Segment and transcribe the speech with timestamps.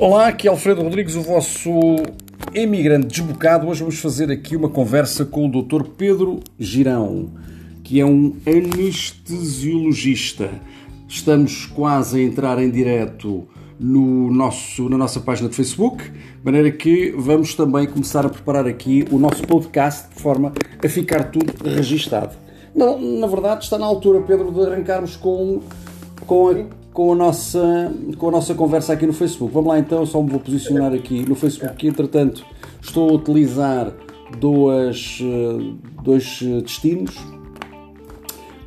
[0.00, 1.70] Olá, aqui é Alfredo Rodrigues, o vosso
[2.54, 3.68] emigrante desbocado.
[3.68, 5.82] Hoje vamos fazer aqui uma conversa com o Dr.
[5.98, 7.28] Pedro Girão,
[7.84, 10.48] que é um anestesiologista.
[11.06, 13.46] Estamos quase a entrar em direto
[13.78, 18.66] no nosso, na nossa página de Facebook, de maneira que vamos também começar a preparar
[18.66, 22.34] aqui o nosso podcast de forma a ficar tudo registado.
[22.74, 25.60] Na verdade, está na altura, Pedro, de arrancarmos com,
[26.26, 29.54] com a com a nossa, com a nossa conversa aqui no Facebook.
[29.54, 32.44] Vamos lá então, só me vou posicionar aqui no Facebook, que entretanto
[32.78, 33.90] estou a utilizar
[34.38, 35.72] dois, eh,
[36.04, 37.16] dois eh, destinos.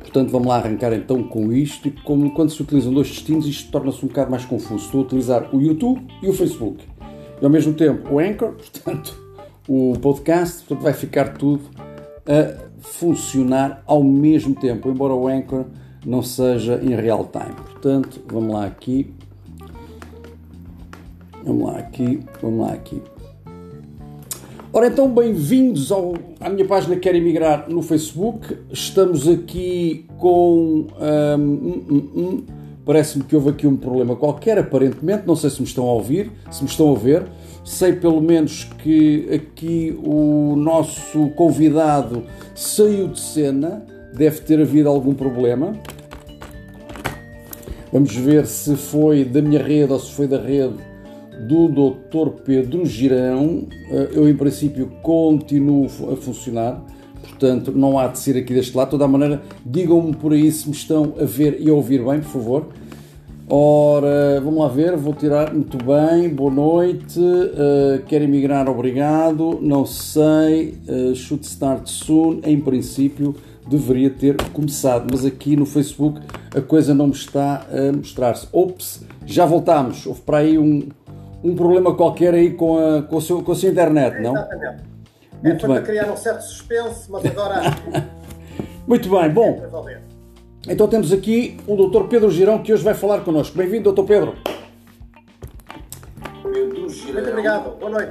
[0.00, 1.86] Portanto, vamos lá arrancar então com isto.
[1.86, 4.84] E como, quando se utilizam dois destinos, isto torna-se um bocado mais confuso.
[4.84, 6.84] Estou a utilizar o YouTube e o Facebook.
[7.40, 9.16] E ao mesmo tempo o Anchor, portanto,
[9.68, 11.62] o podcast, portanto, vai ficar tudo
[12.26, 15.66] a funcionar ao mesmo tempo, embora o Anchor
[16.04, 17.73] não seja em real time.
[17.84, 19.12] Portanto, vamos lá aqui.
[21.44, 23.02] Vamos lá aqui, vamos lá aqui.
[24.72, 25.92] Ora então, bem-vindos
[26.40, 28.56] à minha página Quer Emigrar no Facebook.
[28.70, 30.86] Estamos aqui com.
[30.98, 32.44] Hum, hum, hum, hum,
[32.86, 35.26] Parece-me que houve aqui um problema qualquer, aparentemente.
[35.26, 37.26] Não sei se me estão a ouvir, se me estão a ver.
[37.66, 42.22] Sei pelo menos que aqui o nosso convidado
[42.54, 43.84] saiu de cena.
[44.14, 45.78] Deve ter havido algum problema.
[47.94, 50.74] Vamos ver se foi da minha rede ou se foi da rede
[51.46, 52.42] do Dr.
[52.44, 53.68] Pedro Girão.
[53.88, 56.82] Eh, eu, em princípio, continuo a funcionar,
[57.22, 58.88] portanto, não há de ser aqui deste lado.
[58.88, 62.04] De toda a maneira, digam-me por aí se me estão a ver e a ouvir
[62.04, 62.66] bem, por favor.
[63.48, 65.54] Ora, vamos lá ver, vou tirar.
[65.54, 67.20] Muito bem, boa noite.
[67.20, 69.60] Uh, quero emigrar, obrigado.
[69.62, 70.78] Não sei.
[70.88, 72.40] Uh, should start soon.
[72.42, 76.20] Em princípio, deveria ter começado, mas aqui no Facebook
[76.54, 78.48] a coisa não me está a mostrar-se.
[78.52, 80.06] Ops, já voltámos.
[80.06, 80.88] Houve para aí um,
[81.42, 84.32] um problema qualquer aí com a, com a, sua, com a sua internet, não?
[84.32, 84.82] Exatamente.
[85.42, 85.76] É, Muito é, bem.
[85.76, 87.62] para criar um certo suspense, mas agora.
[88.86, 89.62] Muito bem, bom.
[90.68, 92.04] Então temos aqui o Dr.
[92.04, 93.56] Pedro Girão que hoje vai falar connosco.
[93.56, 94.04] Bem-vindo, Dr.
[94.04, 94.34] Pedro.
[96.42, 97.14] Pedro Girão.
[97.14, 97.78] Muito obrigado.
[97.78, 98.10] Boa noite.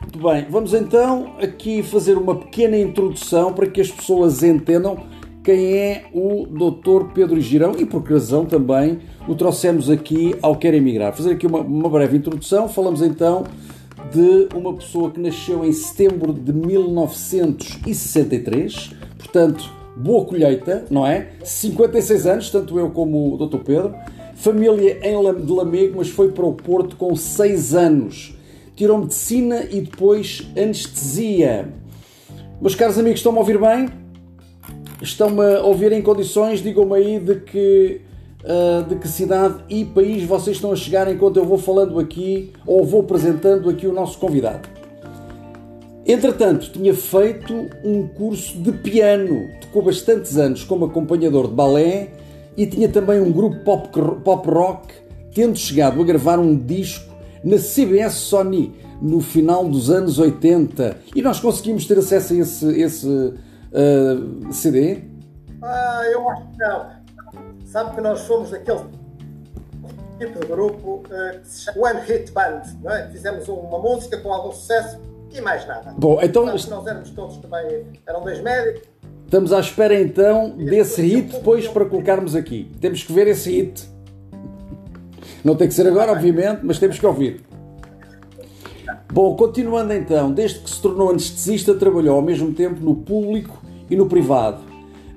[0.00, 4.96] Muito bem, vamos então aqui fazer uma pequena introdução para que as pessoas entendam
[5.44, 7.12] quem é o Dr.
[7.12, 11.14] Pedro Girão e por que razão também o trouxemos aqui ao Quer Emigrar.
[11.14, 13.44] Fazer aqui uma, uma breve introdução, falamos então
[14.10, 21.32] de uma pessoa que nasceu em setembro de 1963, portanto, boa colheita, não é?
[21.44, 23.58] 56 anos, tanto eu como o Dr.
[23.58, 23.94] Pedro.
[24.34, 28.39] Família em de Lamego, mas foi para o Porto com 6 anos
[28.76, 31.68] tirou medicina e depois anestesia.
[32.60, 33.88] Meus caros amigos, estão-me a ouvir bem?
[35.00, 36.62] Estão-me a ouvir em condições?
[36.62, 38.02] Digam-me aí de que,
[38.44, 42.52] uh, de que cidade e país vocês estão a chegar enquanto eu vou falando aqui
[42.66, 44.68] ou vou apresentando aqui o nosso convidado.
[46.06, 52.08] Entretanto, tinha feito um curso de piano, tocou bastantes anos como acompanhador de balé
[52.56, 53.88] e tinha também um grupo pop,
[54.24, 54.92] pop rock,
[55.34, 57.09] tendo chegado a gravar um disco
[57.44, 62.80] na CBS Sony no final dos anos 80 e nós conseguimos ter acesso a esse,
[62.80, 63.34] esse uh,
[63.72, 65.02] eh, CD?
[65.62, 66.90] Ah, eu acho que não.
[67.64, 68.80] Sabe que nós somos daquele
[70.18, 73.08] tipo de grupo uh, que se chama One Hit Band, não é?
[73.08, 74.98] Fizemos uma música com algum sucesso
[75.32, 75.94] e mais nada.
[75.96, 76.44] Bom, então.
[76.44, 78.88] Que nós éramos todos também, eram dois médicos.
[79.24, 82.68] Estamos à espera então desse hit depois para colocarmos aqui.
[82.80, 83.88] Temos que ver esse hit.
[85.44, 87.40] Não tem que ser agora, obviamente, mas temos que ouvir.
[89.12, 93.96] Bom, continuando então, desde que se tornou anestesista, trabalhou ao mesmo tempo no público e
[93.96, 94.62] no privado.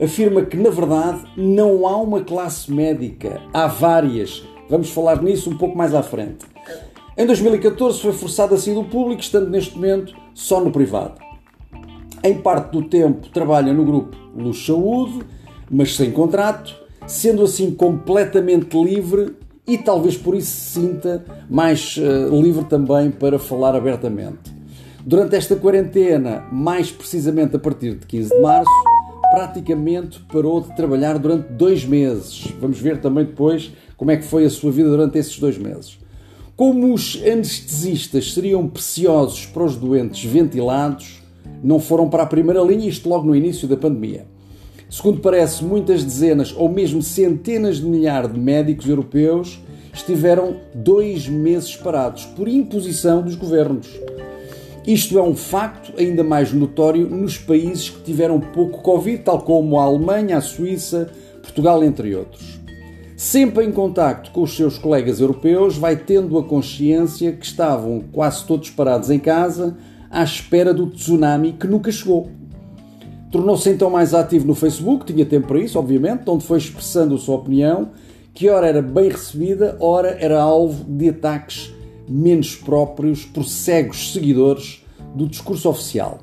[0.01, 4.43] Afirma que, na verdade, não há uma classe médica, há várias.
[4.69, 6.45] Vamos falar nisso um pouco mais à frente.
[7.15, 11.21] Em 2014 foi forçado a sair do público, estando neste momento só no privado.
[12.23, 15.19] Em parte do tempo trabalha no grupo Luz Saúde,
[15.69, 16.75] mas sem contrato,
[17.05, 23.39] sendo assim completamente livre e talvez por isso se sinta mais uh, livre também para
[23.39, 24.53] falar abertamente.
[25.05, 28.71] Durante esta quarentena, mais precisamente a partir de 15 de março,
[29.31, 32.47] praticamente parou de trabalhar durante dois meses.
[32.59, 35.97] Vamos ver também depois como é que foi a sua vida durante esses dois meses.
[36.55, 41.23] Como os anestesistas seriam preciosos para os doentes ventilados,
[41.63, 44.27] não foram para a primeira linha, isto logo no início da pandemia.
[44.93, 49.59] Segundo parece, muitas dezenas ou mesmo centenas de milhares de médicos europeus
[49.91, 53.87] estiveram dois meses parados por imposição dos governos.
[54.85, 59.79] Isto é um facto ainda mais notório nos países que tiveram pouco Covid, tal como
[59.79, 61.09] a Alemanha, a Suíça,
[61.41, 62.59] Portugal, entre outros.
[63.17, 68.45] Sempre em contacto com os seus colegas europeus, vai tendo a consciência que estavam quase
[68.45, 69.75] todos parados em casa
[70.11, 72.42] à espera do tsunami que nunca chegou.
[73.33, 77.17] Tornou-se então mais ativo no Facebook, tinha tempo para isso, obviamente, onde foi expressando a
[77.17, 77.89] sua opinião,
[78.31, 81.73] que ora era bem recebida, ora era alvo de ataques
[82.07, 84.85] menos próprios por cegos seguidores
[85.15, 86.19] do discurso oficial.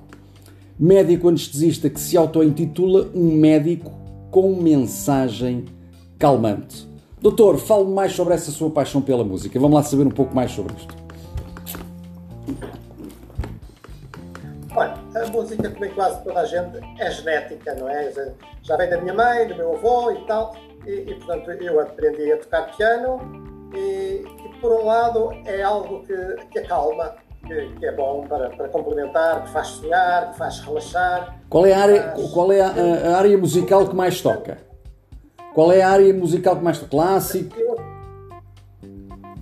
[0.78, 3.90] Médico anestesista que se auto-intitula um médico
[4.30, 5.64] com mensagem
[6.16, 6.88] calmante.
[7.20, 9.58] Doutor, fale mais sobre essa sua paixão pela música.
[9.58, 10.94] Vamos lá saber um pouco mais sobre isto.
[14.74, 18.12] Olha, a música, como em quase toda a gente, é genética, não é?
[18.62, 20.54] Já vem da minha mãe, do meu avô e tal.
[20.86, 23.18] E, e portanto, eu aprendi a tocar piano
[23.74, 26.14] e, e, por um lado, é algo que,
[26.50, 27.14] que acalma,
[27.46, 31.40] que, que, é bom para, para complementar, que faz sonhar, que faz relaxar.
[31.48, 32.30] Qual é a área, faz...
[32.30, 34.58] qual é a, a, área musical que mais toca?
[35.52, 36.90] Qual é a área musical que mais toca?
[36.90, 37.69] Clássico?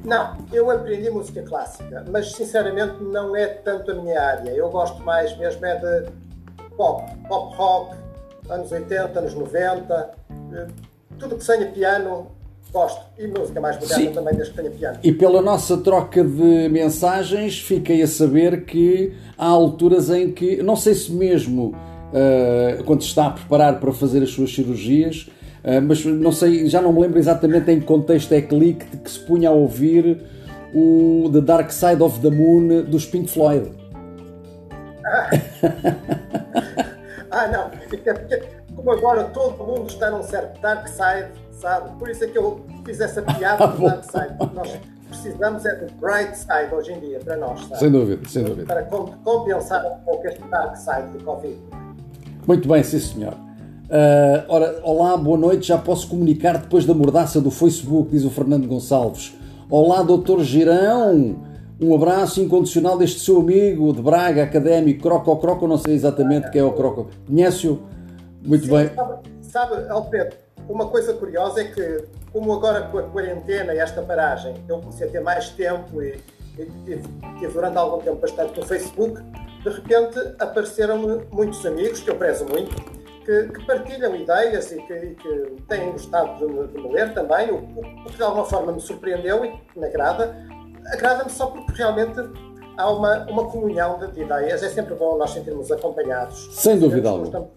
[0.09, 4.51] Não, eu aprendi música clássica, mas sinceramente não é tanto a minha área.
[4.53, 6.11] Eu gosto mais mesmo é de
[6.79, 7.95] pop, pop rock,
[8.49, 10.11] anos 80, anos 90,
[10.55, 10.67] eh,
[11.19, 12.29] tudo que tenha piano,
[12.73, 13.05] gosto.
[13.19, 14.13] E música mais moderna Sim.
[14.15, 14.99] também, desde que tenha piano.
[15.03, 20.75] E pela nossa troca de mensagens, fiquei a saber que há alturas em que, não
[20.75, 25.29] sei se mesmo uh, quando se está a preparar para fazer as suas cirurgias,
[25.87, 28.97] mas não sei, já não me lembro exatamente em que contexto é que li que,
[28.97, 30.25] que se punha a ouvir
[30.75, 33.71] o The Dark Side of the Moon dos Pink Floyd.
[35.05, 35.31] Ah,
[37.31, 37.71] ah não,
[38.77, 41.91] como agora todo mundo está num certo Dark Side sabe?
[41.99, 44.55] Por isso é que eu fiz essa piada do Dark Side.
[44.55, 44.79] Nós
[45.09, 47.79] precisamos é do Bright Side hoje em dia, para nós, sabe?
[47.79, 48.67] Sem dúvida, sem dúvida.
[48.67, 51.59] Para compensar um pouco este Dark Side do Covid.
[52.47, 53.48] Muito bem, sim senhor.
[53.89, 55.69] Uh, ora, olá, boa noite.
[55.69, 59.35] Já posso comunicar depois da mordaça do Facebook, diz o Fernando Gonçalves.
[59.71, 61.43] Olá, doutor Girão.
[61.81, 66.61] Um abraço incondicional deste seu amigo de Braga, académico, Croco Croco, não sei exatamente quem
[66.61, 67.09] é o Croco.
[67.27, 67.81] Conhece-o?
[68.45, 68.91] Muito Sim, bem.
[68.95, 70.37] Sabe, sabe Alfredo,
[70.69, 75.09] uma coisa curiosa é que, como agora com a quarentena e esta paragem, eu comecei
[75.09, 76.19] a ter mais tempo e,
[76.59, 77.09] e tive,
[77.39, 79.23] tive, durante algum tempo bastante no Facebook,
[79.63, 82.75] de repente apareceram-me muitos amigos, que eu prezo muito,
[83.29, 87.51] que, que partilham ideias e que, que, têm gostado de me, de me ler também,
[87.51, 90.35] o, o, que de alguma forma me surpreendeu e me agrada.
[90.95, 92.19] Agrada-me só porque realmente
[92.79, 94.63] há uma, uma comunhão de ideias.
[94.63, 96.49] É sempre bom nós sentirmos acompanhados.
[96.53, 97.51] Sem dúvida alguma.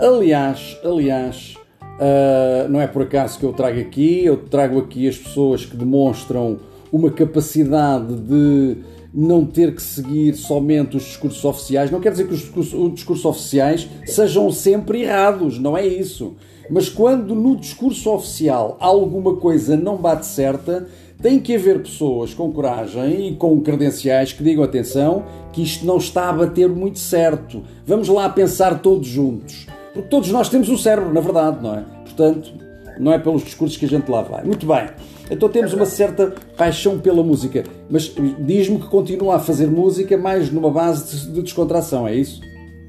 [0.00, 1.54] É aliás, aliás,
[2.00, 5.76] Uh, não é por acaso que eu trago aqui, eu trago aqui as pessoas que
[5.76, 6.58] demonstram
[6.90, 8.78] uma capacidade de
[9.12, 11.90] não ter que seguir somente os discursos oficiais.
[11.90, 16.36] Não quer dizer que os discursos, os discursos oficiais sejam sempre errados, não é isso.
[16.70, 20.86] Mas quando no discurso oficial alguma coisa não bate certa,
[21.20, 25.98] tem que haver pessoas com coragem e com credenciais que digam atenção que isto não
[25.98, 27.62] está a bater muito certo.
[27.84, 29.66] Vamos lá pensar todos juntos.
[29.92, 31.84] Porque todos nós temos um cérebro, na verdade, não é?
[32.04, 32.52] Portanto,
[32.98, 34.44] não é pelos discursos que a gente lá vai.
[34.44, 34.86] Muito bem.
[35.30, 37.64] Então temos uma certa paixão pela música.
[37.88, 42.40] Mas diz-me que continua a fazer música mais numa base de descontração, é isso?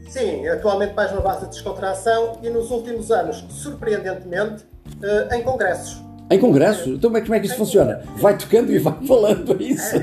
[0.09, 4.65] Sim, atualmente mais numa base de descontração e nos últimos anos, surpreendentemente,
[5.01, 6.01] eh, em congressos.
[6.29, 6.87] Em congressos?
[6.87, 8.01] Então como é, como é que isso funciona?
[8.17, 9.95] Vai tocando e vai falando, é isso?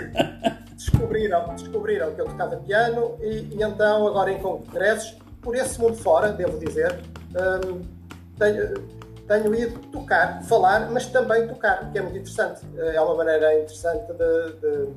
[0.74, 5.96] Descobriram, descobriram que eu tocava piano e, e então agora em congressos por esse mundo
[5.96, 7.00] fora, devo dizer,
[7.34, 7.80] um,
[8.38, 8.74] tenho,
[9.28, 12.62] tenho, ido tocar, falar, mas também tocar, que é muito interessante.
[12.76, 14.88] É uma maneira interessante de, de,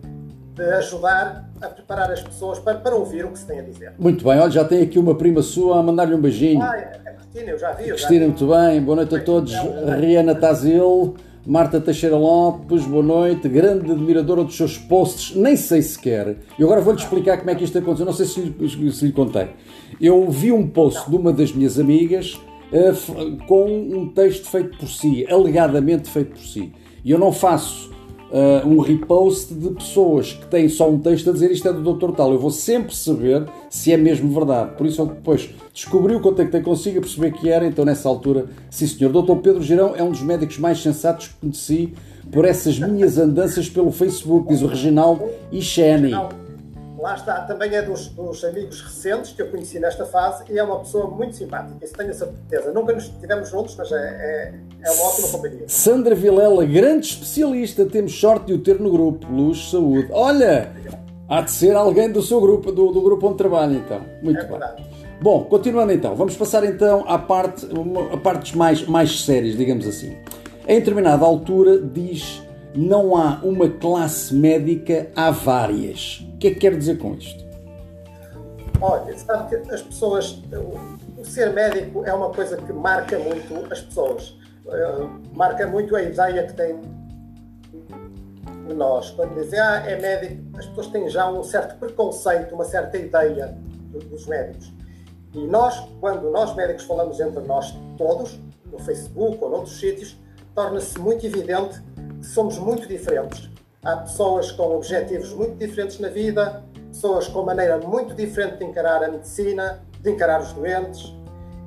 [0.56, 3.94] de ajudar a preparar as pessoas para, para, ouvir o que se tem a dizer.
[4.00, 6.62] Muito bem, olha, já tem aqui uma prima sua a mandar-lhe um beijinho.
[6.62, 7.90] Ah, é, é Cristina, eu já vi.
[7.90, 8.28] Eu Cristina, já vi.
[8.28, 9.54] muito bem, boa noite a todos.
[10.00, 11.16] Riana Tazil.
[11.44, 16.38] Marta Teixeira Lopes, boa noite, grande admiradora dos seus posts, nem sei sequer.
[16.58, 19.12] E agora vou-lhe explicar como é que isto aconteceu, não sei se lhe, se lhe
[19.12, 19.50] contei.
[20.00, 22.40] Eu vi um post de uma das minhas amigas
[22.72, 26.72] uh, com um texto feito por si, alegadamente feito por si.
[27.04, 27.92] E eu não faço
[28.32, 31.94] uh, um repost de pessoas que têm só um texto a dizer isto é do
[31.94, 32.12] Dr.
[32.12, 32.32] Tal.
[32.32, 34.76] Eu vou sempre saber se é mesmo verdade.
[34.78, 38.88] Por isso, depois descobri o contactei consigo, a perceber que era, então nessa altura, sim
[38.88, 39.12] senhor.
[39.12, 39.36] Dr.
[39.38, 41.94] Pedro Girão é um dos médicos mais sensatos que conheci
[42.32, 46.14] por essas minhas andanças pelo Facebook, diz o Reginaldo Icheni
[47.02, 50.64] lá está, também é dos, dos, amigos recentes que eu conheci nesta fase e é
[50.64, 52.72] uma pessoa muito simpática, isso tenho a certeza.
[52.72, 54.54] Nunca nos estivemos juntos, mas é, é,
[54.84, 55.64] é, uma ótima companhia.
[55.68, 60.10] Sandra Vilela, grande especialista, temos sorte de o ter no grupo, Luz Saúde.
[60.12, 60.72] Olha,
[61.28, 64.02] há de ser alguém do seu grupo, do, do grupo onde trabalha, então.
[64.22, 64.52] Muito é bem.
[64.52, 64.86] Verdade.
[65.20, 67.68] Bom, continuando então, vamos passar então à parte,
[68.12, 70.16] a partes mais, mais sérias, digamos assim.
[70.68, 72.42] Em determinada altura diz
[72.76, 76.26] não há uma classe médica, há várias.
[76.34, 77.44] O que é que quer dizer com isto?
[78.80, 80.42] Olha, sabe que as pessoas.
[81.18, 84.30] O ser médico é uma coisa que marca muito as pessoas.
[84.66, 86.80] Uh, marca muito a ideia que tem
[88.68, 89.12] de nós.
[89.12, 93.56] Quando dizem, ah, é médico, as pessoas têm já um certo preconceito, uma certa ideia
[94.10, 94.72] dos médicos.
[95.34, 98.40] E nós, quando nós médicos falamos entre nós todos,
[98.72, 100.18] no Facebook ou noutros sítios,
[100.56, 101.82] torna-se muito evidente
[102.22, 103.50] somos muito diferentes.
[103.84, 109.04] Há pessoas com objetivos muito diferentes na vida, pessoas com maneira muito diferente de encarar
[109.04, 111.14] a medicina, de encarar os doentes.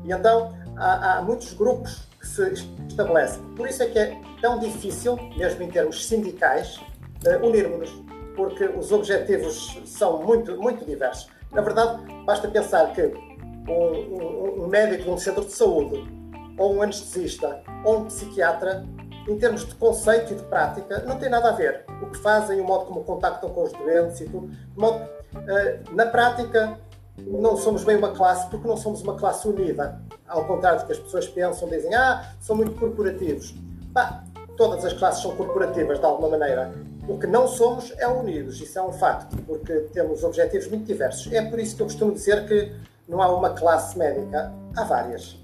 [0.05, 3.43] E então há, há muitos grupos que se estabelecem.
[3.57, 7.91] Por isso é que é tão difícil, mesmo em termos sindicais, uh, unirmos-nos,
[8.37, 11.29] porque os objetivos são muito, muito diversos.
[11.53, 13.03] Na verdade, basta pensar que
[13.69, 16.05] um, um, um médico de um centro de saúde,
[16.59, 18.85] ou um anestesista, ou um psiquiatra,
[19.27, 21.85] em termos de conceito e de prática, não tem nada a ver.
[22.03, 24.51] O que fazem, o modo como contactam com os doentes e tudo.
[24.77, 26.79] Modo, uh, na prática,
[27.19, 30.01] não somos bem uma classe porque não somos uma classe unida.
[30.29, 33.55] Ao contrário do que as pessoas pensam, dizem, ah, são muito corporativos.
[33.93, 34.25] Bah,
[34.57, 36.73] todas as classes são corporativas de alguma maneira.
[37.07, 41.31] O que não somos é unidos, isso é um facto, porque temos objetivos muito diversos.
[41.33, 42.73] É por isso que eu costumo dizer que
[43.07, 45.39] não há uma classe médica, há várias.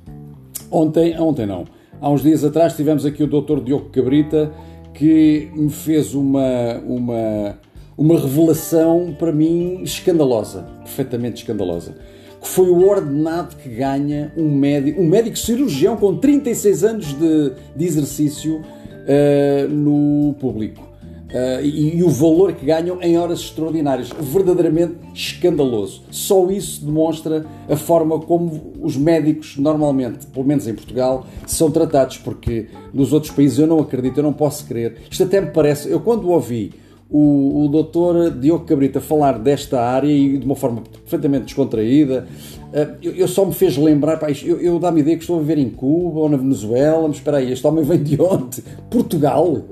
[0.70, 1.66] Ontem, ontem não.
[2.02, 3.60] Há uns dias atrás tivemos aqui o Dr.
[3.62, 4.50] Diogo Cabrita
[4.94, 7.58] que me fez uma, uma,
[7.96, 11.94] uma revelação para mim escandalosa, perfeitamente escandalosa.
[12.40, 17.52] Que foi o ordenado que ganha um médico, um médico cirurgião com 36 anos de,
[17.76, 20.89] de exercício uh, no público.
[21.30, 24.10] Uh, e, e, o valor que ganham em horas extraordinárias.
[24.18, 26.02] Verdadeiramente escandaloso.
[26.10, 32.18] Só isso demonstra a forma como os médicos, normalmente, pelo menos em Portugal, são tratados,
[32.18, 34.96] porque nos outros países eu não acredito, eu não posso crer.
[35.08, 35.88] Isto até me parece.
[35.88, 36.72] Eu, quando ouvi
[37.08, 42.26] o, o doutor Diogo Cabrita falar desta área e de uma forma perfeitamente descontraída,
[42.72, 45.40] uh, eu, eu, só me fez lembrar, pá, eu, eu dá-me ideia que estou a
[45.40, 48.62] viver em Cuba ou na Venezuela, mas espera aí, este homem vem de onde?
[48.90, 49.64] Portugal?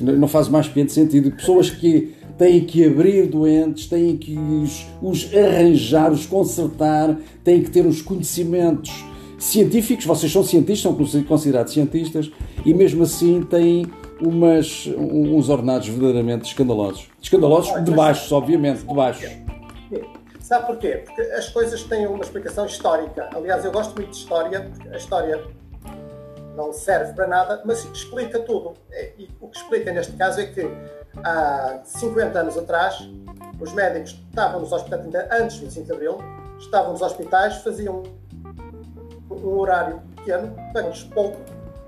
[0.00, 1.30] Não faz mais sentido.
[1.32, 7.70] Pessoas que têm que abrir doentes, têm que os, os arranjar, os consertar, têm que
[7.70, 9.04] ter os conhecimentos
[9.38, 10.04] científicos.
[10.04, 12.30] Vocês são cientistas, são considerados cientistas,
[12.64, 13.86] e mesmo assim têm
[14.20, 17.08] umas, uns ordenados verdadeiramente escandalosos.
[17.20, 19.30] Escandalosos de baixos, obviamente, de baixos.
[20.40, 21.02] Sabe porquê?
[21.04, 23.28] Porque as coisas têm uma explicação histórica.
[23.34, 25.42] Aliás, eu gosto muito de história, porque a história
[26.56, 28.74] não serve para nada, mas explica tudo.
[28.90, 30.68] É, e o que explica neste caso é que
[31.24, 33.08] há 50 anos atrás,
[33.60, 36.18] os médicos estavam nos hospitais, antes do 25 de Abril,
[36.58, 38.02] estavam nos hospitais, faziam
[39.30, 41.38] um horário pequeno, pagam-lhes pouco,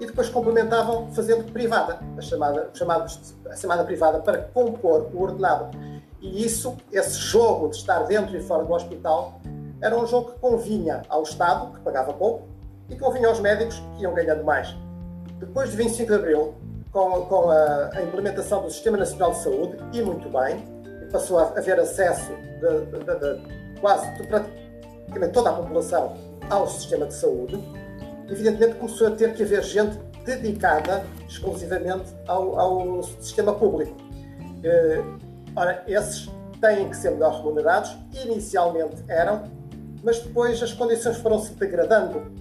[0.01, 2.71] e depois complementavam fazendo privada, a chamada,
[3.51, 5.77] a chamada privada, para compor o ordenado.
[6.21, 9.41] E isso, esse jogo de estar dentro e fora do hospital,
[9.81, 12.49] era um jogo que convinha ao Estado, que pagava pouco,
[12.89, 14.75] e convinha aos médicos que iam ganhando mais.
[15.39, 16.55] Depois de 25 de Abril,
[16.91, 20.65] com, com a, a, implementação do Sistema Nacional de Saúde, e muito bem,
[21.03, 26.17] e passou a haver acesso de, de, de, quase de praticamente toda a população
[26.49, 27.59] ao sistema de saúde,
[28.29, 33.97] evidentemente começou a ter que haver gente dedicada exclusivamente ao, ao sistema público.
[34.63, 35.03] Eh,
[35.55, 39.45] ora, esses têm que ser melhor remunerados, inicialmente eram,
[40.03, 42.33] mas depois as condições foram se degradando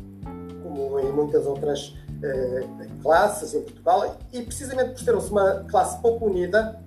[0.73, 2.65] como em muitas outras eh,
[3.01, 6.81] classes em Portugal, e precisamente por termos uma classe pouco unida,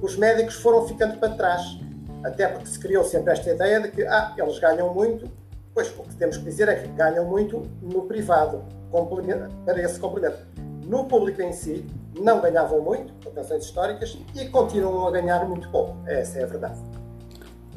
[0.00, 1.78] os médicos foram ficando para trás.
[2.24, 5.30] Até porque se criou sempre esta ideia de que ah, eles ganham muito,
[5.74, 8.64] pois o que temos que dizer é que ganham muito no privado,
[9.64, 10.38] para esse complemento.
[10.86, 11.84] No público em si,
[12.18, 15.96] não ganhavam muito, por razões históricas, e continuam a ganhar muito pouco.
[16.06, 16.78] Essa é a verdade.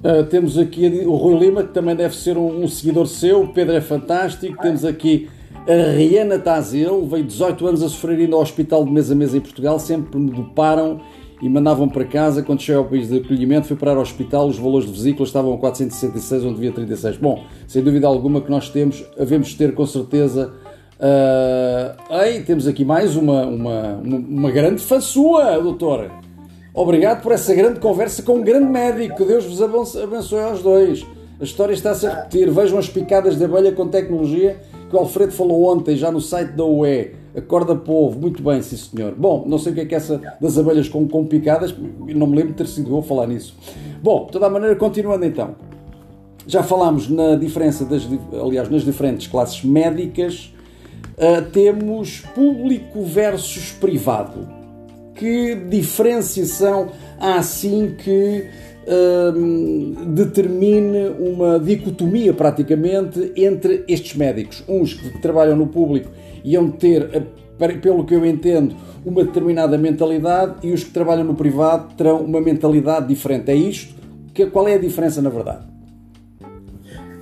[0.04, 3.44] Uh, temos aqui o Rui Lima, que também deve ser um, um seguidor seu.
[3.44, 4.56] O Pedro é fantástico.
[4.58, 4.64] Ah.
[4.64, 5.30] Temos aqui
[5.68, 9.36] a Rihanna Tazel veio 18 anos a sofrer indo ao hospital de mês a mês
[9.36, 11.00] em Portugal, sempre me doparam
[11.42, 12.42] e mandavam para casa.
[12.42, 15.54] Quando cheguei ao país de acolhimento, fui parar ao hospital, os valores de vesículas estavam
[15.54, 17.18] a 466, onde devia 36.
[17.18, 20.54] Bom, sem dúvida alguma que nós temos, havemos ter com certeza.
[21.00, 26.12] Uh, ei, temos aqui mais uma, uma, uma grande fã sua, doutora.
[26.74, 29.26] Obrigado por essa grande conversa com um grande médico.
[29.26, 31.06] Deus vos abençoe aos dois.
[31.40, 32.50] A história está-se a repetir.
[32.52, 34.60] Vejam as picadas de abelha com tecnologia
[34.92, 37.12] que o Alfredo falou ontem já no site da UE.
[37.36, 39.16] Acorda povo, muito bem, sim senhor.
[39.16, 41.74] Bom, não sei o que é que é essa das abelhas com, com picadas,
[42.14, 43.56] não me lembro de ter sido eu a falar nisso.
[44.04, 45.56] Bom, de toda a maneira, continuando então.
[46.46, 50.54] Já falámos na diferença das, aliás, nas diferentes classes médicas.
[51.18, 54.48] uh, temos público versus privado.
[55.16, 58.46] Que diferenciação há assim que
[58.88, 64.64] uh, determine uma dicotomia praticamente entre estes médicos?
[64.68, 66.10] Uns que trabalham no público
[66.44, 67.28] iam ter,
[67.82, 72.42] pelo que eu entendo, uma determinada mentalidade e os que trabalham no privado terão uma
[72.42, 73.52] mentalidade diferente.
[73.52, 73.96] É isto?
[74.52, 75.66] Qual é a diferença na verdade?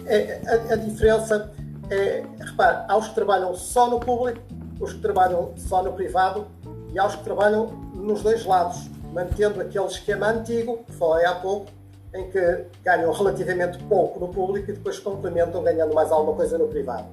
[0.06, 1.52] É, a, a diferença
[1.90, 4.40] é, repare, há os que trabalham só no público,
[4.80, 6.48] os que trabalham só no privado
[6.94, 11.36] e há os que trabalham nos dois lados, mantendo aquele esquema antigo, que falei há
[11.36, 11.72] pouco,
[12.14, 16.68] em que ganham relativamente pouco no público e depois complementam ganhando mais alguma coisa no
[16.68, 17.08] privado.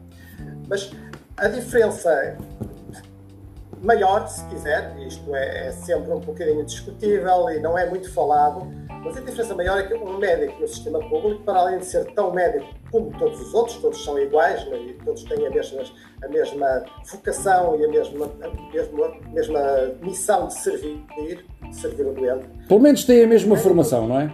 [0.69, 0.91] Mas
[1.37, 2.37] a diferença
[3.83, 8.67] maior, se quiser, isto é, é sempre um bocadinho discutível e não é muito falado,
[8.89, 12.05] mas a diferença maior é que um médico no sistema público, para além de ser
[12.15, 15.83] tão médico como todos os outros, todos são iguais né, e todos têm a mesma,
[16.23, 19.61] a mesma vocação e a mesma, a mesma, a mesma
[20.01, 22.47] missão de servir, servir o doente.
[22.69, 24.33] Pelo menos têm a mesma formação, não é?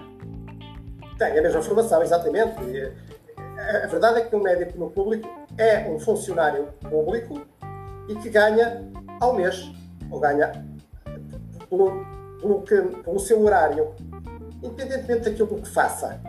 [1.19, 2.55] Tem a mesma formação, exatamente.
[3.85, 7.43] A verdade é que um médico no público é um funcionário público
[8.09, 8.83] e que ganha
[9.21, 9.71] ao mês,
[10.11, 10.51] ou ganha
[11.71, 12.05] pelo,
[12.41, 13.95] pelo, que, pelo seu horário
[14.63, 16.21] independentemente daquilo que faça.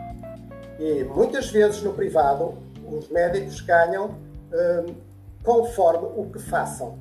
[0.78, 2.54] E muitas vezes no privado
[2.86, 4.10] os médicos ganham
[4.52, 4.94] hum,
[5.42, 6.96] conforme o que façam.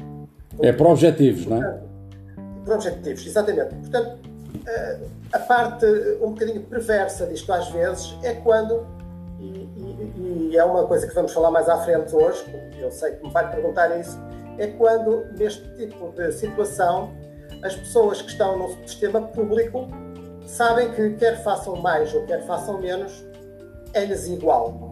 [0.62, 1.80] É por objetivos, não é?
[2.64, 3.76] Por objetivos, exatamente.
[3.76, 4.20] Portanto,
[4.66, 5.00] eh,
[5.34, 5.86] a parte
[6.22, 8.86] um bocadinho perversa disto às vezes é quando,
[9.40, 12.46] e, e, e, é uma coisa que vamos falar mais à frente hoje,
[12.80, 14.18] eu sei que me vai perguntar isso,
[14.58, 17.12] é quando neste tipo de situação
[17.64, 19.88] as pessoas que estão no sistema público
[20.46, 23.26] sabem que quer façam mais ou quer façam menos,
[23.94, 24.92] é-lhes igual.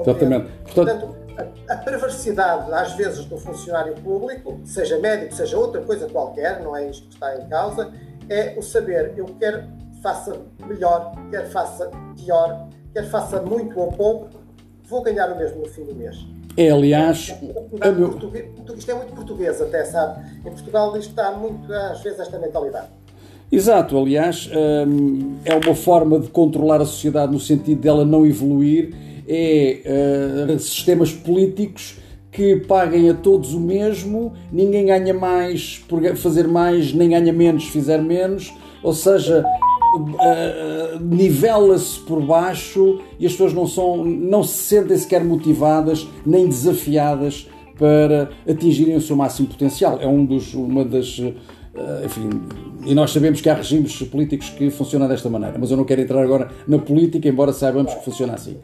[0.00, 0.46] Exatamente.
[0.74, 6.62] Portanto, a, a, perversidade, às vezes, do funcionário público, seja médico, seja outra coisa qualquer,
[6.62, 7.92] não é isto que está em causa,
[8.28, 9.64] é o saber, eu quero
[10.02, 14.28] faça melhor, quer faça pior, quer faça muito ou pouco,
[14.84, 16.16] vou ganhar o mesmo no fim do mês.
[16.56, 17.34] É, aliás.
[17.80, 18.16] É, meu...
[18.76, 20.24] Isto é muito português, até, sabe?
[20.40, 22.88] Em Portugal isto está muito, às vezes, esta mentalidade.
[23.50, 24.50] Exato, aliás,
[24.88, 28.92] hum, é uma forma de controlar a sociedade no sentido dela não evoluir,
[29.28, 31.98] é uh, sistemas políticos
[32.30, 37.64] que paguem a todos o mesmo, ninguém ganha mais por fazer mais, nem ganha menos
[37.64, 44.58] fizer menos, ou seja, uh, nivela-se por baixo e as pessoas não, são, não se
[44.58, 49.98] sentem sequer motivadas nem desafiadas para atingirem o seu máximo potencial.
[50.00, 51.20] É um dos, uma das
[51.76, 52.30] eh, enfim,
[52.86, 56.00] e nós sabemos que há regimes políticos que funcionam desta maneira, mas eu não quero
[56.00, 58.56] entrar agora na política, embora saibamos que funciona assim.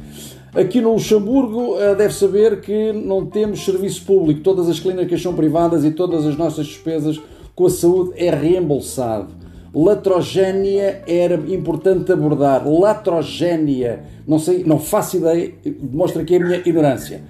[0.54, 5.34] Aqui no Luxemburgo eh, deve saber que não temos serviço público, todas as clínicas são
[5.34, 7.18] privadas e todas as nossas despesas
[7.54, 9.28] com a saúde é reembolsado.
[9.74, 12.68] Latrogénia era importante abordar.
[12.68, 17.22] Latrogénia, não sei, não faço ideia, demonstra aqui a minha ignorância.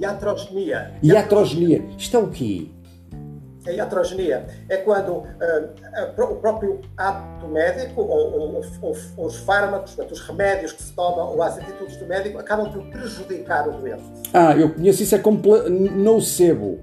[0.00, 0.92] Iatrogenia.
[1.02, 1.82] Iatrogenia.
[1.98, 2.68] Isto é o quê?
[3.70, 10.12] A iatrogenia é quando uh, o próprio ato médico ou, ou, ou, os fármacos, portanto,
[10.12, 14.02] os remédios que se tomam ou as atitudes do médico acabam por prejudicar o doente.
[14.32, 15.22] Ah, eu conheço isso é
[15.96, 16.78] nocebo.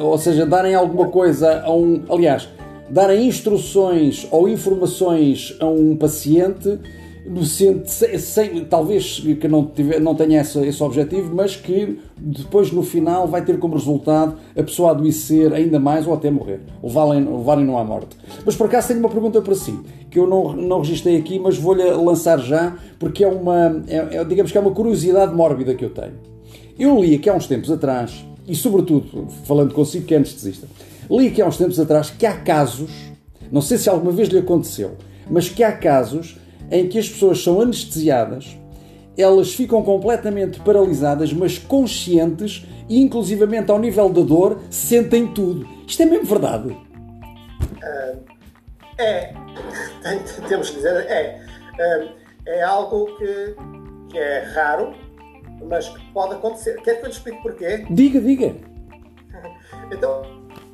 [0.00, 2.04] Ou seja, darem alguma coisa a um.
[2.10, 2.48] Aliás,
[2.90, 6.78] darem instruções ou informações a um paciente
[7.26, 12.72] no sem, sem, talvez que não, tiver, não tenha esse, esse objetivo, mas que depois
[12.72, 17.38] no final vai ter como resultado a pessoa adoecer ainda mais ou até morrer, levarem-no
[17.38, 18.16] levarem à morte.
[18.44, 19.78] Mas por acaso tenho uma pergunta para si,
[20.10, 24.24] que eu não, não registrei aqui, mas vou-lhe lançar já, porque é uma, é, é,
[24.24, 26.14] digamos que é uma curiosidade mórbida que eu tenho.
[26.78, 30.66] Eu li aqui há uns tempos atrás, e sobretudo falando consigo que é anestesista,
[31.10, 32.90] li aqui há uns tempos atrás que há casos,
[33.52, 34.92] não sei se alguma vez lhe aconteceu,
[35.30, 36.38] mas que há casos
[36.70, 38.56] em que as pessoas são anestesiadas,
[39.16, 45.68] elas ficam completamente paralisadas, mas conscientes e, inclusivamente, ao nível da dor, sentem tudo.
[45.86, 46.68] Isto é mesmo verdade?
[46.68, 48.20] Uh,
[48.98, 49.34] é.
[50.48, 51.44] Temos que dizer, é.
[51.74, 53.56] Uh, é algo que,
[54.10, 54.94] que é raro,
[55.68, 56.80] mas que pode acontecer.
[56.82, 57.86] Quer que eu lhe explique porquê?
[57.90, 58.54] Diga, diga.
[59.92, 60.22] Então,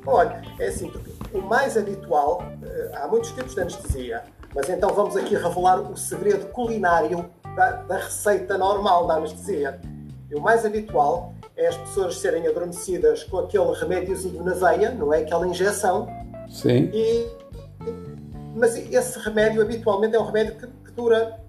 [0.05, 0.91] olha, é assim,
[1.33, 4.23] o mais habitual, uh, há muitos tipos de anestesia
[4.57, 9.79] mas então vamos aqui revelar o segredo culinário da, da receita normal da anestesia.
[10.31, 15.13] E o mais habitual é as pessoas serem adormecidas com aquele remédiozinho na veia, não
[15.13, 15.19] é?
[15.19, 16.07] Aquela injeção.
[16.49, 16.89] Sim.
[16.91, 17.27] E,
[18.55, 21.39] mas esse remédio habitualmente é um remédio que, que dura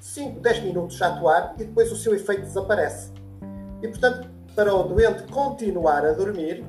[0.00, 3.12] 5, 10 minutos a atuar e depois o seu efeito desaparece.
[3.80, 6.64] E portanto, para o doente continuar a dormir,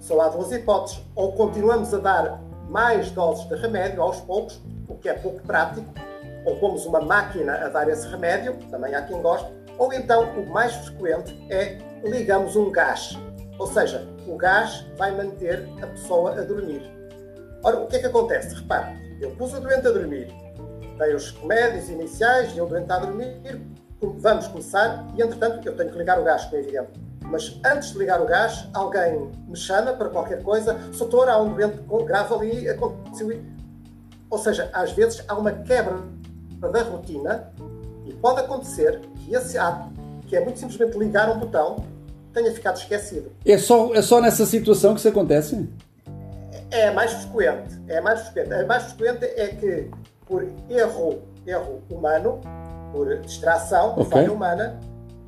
[0.00, 1.00] só há duas hipóteses.
[1.14, 4.60] Ou continuamos a dar mais doses de remédio aos poucos,
[4.92, 5.86] o que é pouco prático,
[6.44, 10.46] ou pomos uma máquina a dar esse remédio, também há quem goste, ou então o
[10.46, 13.18] mais frequente é ligamos um gás.
[13.58, 16.82] Ou seja, o gás vai manter a pessoa a dormir.
[17.62, 18.54] Ora, o que é que acontece?
[18.54, 20.28] Repare, eu pus o doente a dormir,
[20.98, 23.40] dei os remédios iniciais e o doente está a dormir,
[24.00, 26.90] vamos começar e, entretanto, eu tenho que ligar o gás, como é evidente.
[27.24, 31.54] Mas antes de ligar o gás, alguém me chama para qualquer coisa, doutor, há um
[31.54, 33.40] doente grave ali, aconteceu.
[34.32, 35.98] Ou seja, às vezes há uma quebra
[36.58, 37.52] da rotina
[38.06, 39.90] e pode acontecer que esse ato,
[40.26, 41.84] que é muito simplesmente ligar um botão,
[42.32, 43.30] tenha ficado esquecido.
[43.44, 45.68] É só, é só nessa situação que isso acontece?
[46.70, 47.78] É mais frequente.
[47.86, 48.54] É mais frequente.
[48.54, 49.90] A mais frequente é que,
[50.26, 52.40] por erro, erro humano,
[52.90, 54.12] por distração, por okay.
[54.12, 54.80] falha humana,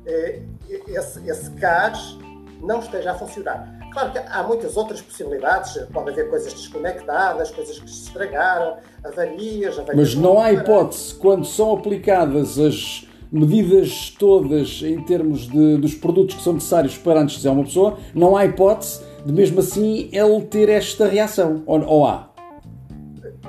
[0.07, 0.41] eh,
[0.87, 2.17] esse, esse gás
[2.59, 3.71] não esteja a funcionar.
[3.95, 9.79] Claro que há muitas outras possibilidades, pode haver coisas desconectadas, coisas que se estragaram, avarias,
[9.79, 9.95] avarias.
[9.95, 16.35] Mas não há hipótese, quando são aplicadas as medidas todas em termos de, dos produtos
[16.35, 20.67] que são necessários para anestesiar uma pessoa, não há hipótese de mesmo assim ele ter
[20.67, 22.29] esta reação, ou, ou há?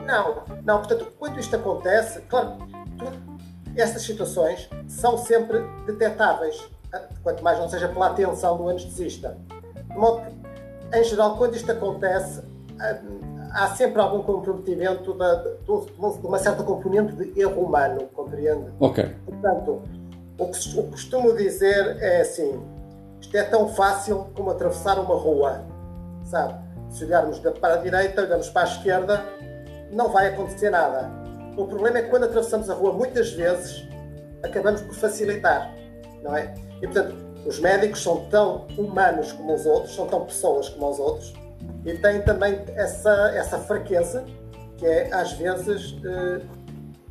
[0.07, 2.57] Não, não, portanto, quando isto acontece, claro,
[3.75, 6.71] essas situações são sempre detetáveis,
[7.25, 9.37] quanto mais não seja pela atenção do anestesista.
[9.97, 12.43] Modo que, em geral, quando isto acontece,
[13.53, 18.71] há sempre algum comprometimento de, de, uma certa componente de erro humano, compreende?
[18.81, 19.15] Ok.
[19.25, 19.83] Portanto,
[20.39, 22.61] o que, o que costumo dizer é assim:
[23.21, 25.63] isto é tão fácil como atravessar uma rua,
[26.25, 26.55] sabe?
[26.91, 29.25] Se olharmos para a direita, olhamos para a esquerda,
[29.91, 31.11] não vai acontecer nada.
[31.57, 33.89] O problema é que quando atravessamos a rua, muitas vezes,
[34.43, 35.75] acabamos por facilitar,
[36.23, 36.55] não é?
[36.83, 40.99] E, portanto, os médicos são tão humanos como os outros, são tão pessoas como os
[40.99, 41.33] outros,
[41.85, 44.25] e têm também essa, essa fraqueza,
[44.77, 46.41] que é, às vezes, eh,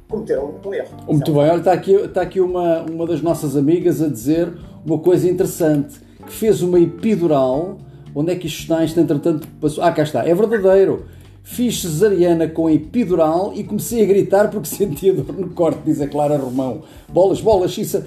[0.10, 0.90] cometer um, um erro.
[1.08, 4.54] Muito bem, olha, está aqui, está aqui uma, uma das nossas amigas a dizer
[4.86, 7.78] uma coisa interessante, que fez uma epidural,
[8.14, 8.84] onde é que isto está?
[8.84, 9.84] Isto, entretanto, passou...
[9.84, 11.06] Ah, cá está, é verdadeiro.
[11.42, 16.08] Fiz cesariana com epidural e comecei a gritar porque sentia dor no corte, diz a
[16.08, 16.84] Clara Romão.
[17.08, 18.04] Bolas, bolas, isso...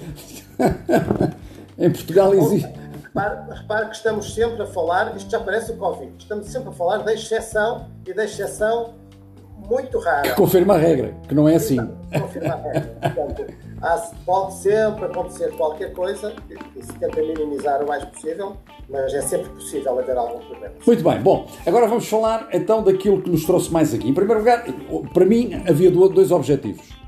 [1.79, 2.69] em Portugal existe...
[3.03, 6.71] Repare, repare, que estamos sempre a falar, isto já parece o Covid, estamos sempre a
[6.71, 8.93] falar da exceção e da exceção
[9.67, 10.29] muito rara.
[10.29, 11.77] Que confirma a regra, que não é assim.
[12.19, 12.97] Confirma a regra.
[13.01, 13.45] Portanto,
[14.25, 16.33] pode sempre acontecer qualquer coisa
[16.75, 20.75] e se tenta minimizar o mais possível, mas é sempre possível haver algum problema.
[20.85, 24.07] Muito bem, bom, agora vamos falar então daquilo que nos trouxe mais aqui.
[24.07, 24.65] Em primeiro lugar,
[25.13, 26.98] para mim havia dois objetivos.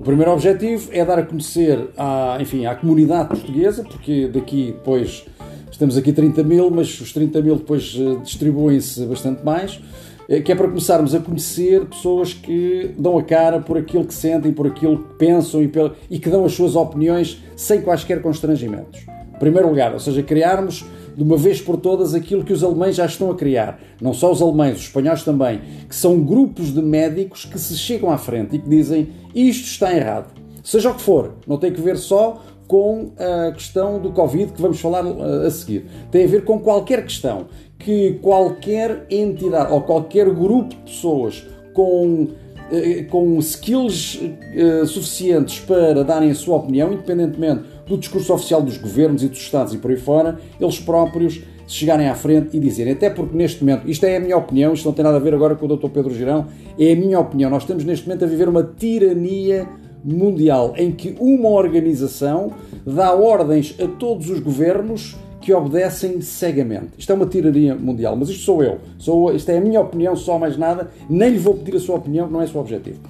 [0.00, 5.26] O primeiro objetivo é dar a conhecer à, enfim, à comunidade portuguesa, porque daqui depois
[5.70, 9.78] estamos aqui 30 mil, mas os 30 mil depois eh, distribuem-se bastante mais,
[10.26, 14.14] eh, que é para começarmos a conhecer pessoas que dão a cara por aquilo que
[14.14, 15.70] sentem, por aquilo que pensam e,
[16.10, 19.02] e que dão as suas opiniões sem quaisquer constrangimentos.
[19.34, 20.82] Em primeiro lugar, ou seja, criarmos
[21.20, 23.78] de uma vez por todas aquilo que os alemães já estão a criar.
[24.00, 28.10] Não só os alemães, os espanhóis também, que são grupos de médicos que se chegam
[28.10, 30.32] à frente e que dizem isto está errado.
[30.64, 34.62] Seja o que for, não tem que ver só com a questão do Covid que
[34.62, 35.84] vamos falar uh, a seguir.
[36.10, 42.28] Tem a ver com qualquer questão que qualquer entidade ou qualquer grupo de pessoas com
[42.28, 48.78] uh, com skills uh, suficientes para darem a sua opinião, independentemente do discurso oficial dos
[48.78, 52.60] governos e dos Estados e por aí fora, eles próprios se chegarem à frente e
[52.60, 55.20] dizerem, até porque neste momento, isto é a minha opinião, isto não tem nada a
[55.20, 55.88] ver agora com o Dr.
[55.88, 56.46] Pedro Girão,
[56.78, 59.68] é a minha opinião, nós estamos neste momento a viver uma tirania
[60.04, 62.52] mundial em que uma organização
[62.86, 66.90] dá ordens a todos os governos que obedecem cegamente.
[66.98, 68.78] Isto é uma tirania mundial, mas isto sou eu.
[68.98, 70.90] Sou, isto é a minha opinião, só mais nada.
[71.08, 73.00] Nem lhe vou pedir a sua opinião, não é o seu objetivo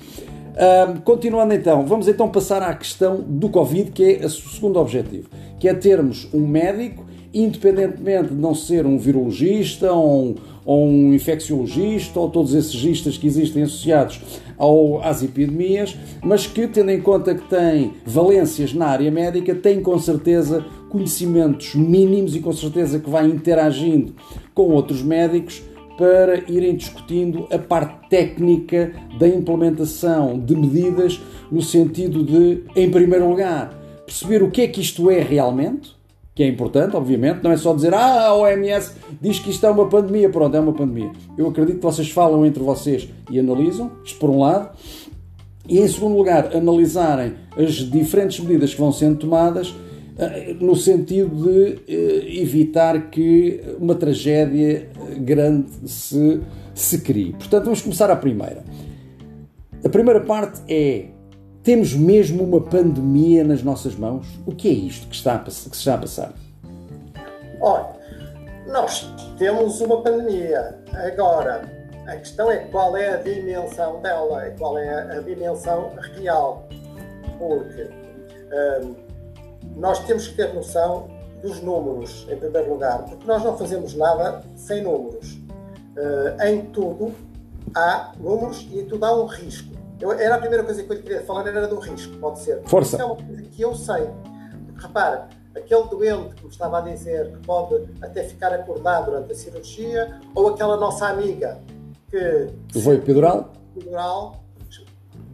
[1.05, 5.69] continuando então, vamos então passar à questão do Covid, que é o segundo objetivo, que
[5.69, 10.35] é termos um médico, independentemente de não ser um virologista ou um,
[10.65, 14.21] ou um infecciologista ou todos esses gistas que existem associados
[14.59, 19.81] ao, às epidemias, mas que, tendo em conta que tem valências na área médica, tem
[19.81, 24.15] com certeza conhecimentos mínimos e com certeza que vai interagindo
[24.53, 25.63] com outros médicos
[25.96, 33.29] para irem discutindo a parte técnica da implementação de medidas, no sentido de, em primeiro
[33.29, 33.74] lugar,
[34.07, 35.94] perceber o que é que isto é realmente,
[36.35, 39.70] que é importante, obviamente, não é só dizer ah, a OMS diz que isto é
[39.70, 41.11] uma pandemia, pronto, é uma pandemia.
[41.37, 44.70] Eu acredito que vocês falam entre vocês e analisam, isto por um lado,
[45.68, 49.74] e em segundo lugar, analisarem as diferentes medidas que vão sendo tomadas
[50.61, 56.40] no sentido de evitar que uma tragédia grande se,
[56.74, 57.33] se crie.
[57.33, 58.62] Portanto, vamos começar a primeira.
[59.85, 61.06] A primeira parte é
[61.62, 64.26] temos mesmo uma pandemia nas nossas mãos?
[64.46, 66.33] O que é isto que, está a, que se está a passar?
[67.61, 67.87] Olha,
[68.66, 70.78] nós temos uma pandemia.
[70.92, 71.62] Agora,
[72.06, 76.66] a questão é qual é a dimensão dela, qual é a dimensão real.
[77.38, 77.90] Porque
[78.83, 78.94] hum,
[79.76, 81.09] nós temos que ter noção
[81.42, 85.38] dos números, em primeiro lugar, porque nós não fazemos nada sem números.
[85.96, 87.12] Uh, em tudo
[87.74, 89.74] há números e em tudo há um risco.
[90.00, 92.62] Eu, era a primeira coisa que eu queria falar, era do risco, pode ser.
[92.64, 92.96] Força.
[92.96, 94.09] Isso é uma coisa que eu sei.
[94.66, 99.33] Porque repara, aquele doente que me estava a dizer que pode até ficar acordado durante
[99.33, 101.61] a cirurgia, ou aquela nossa amiga
[102.11, 102.80] que.
[102.80, 103.52] Foi epidural?
[103.76, 104.42] Epidural,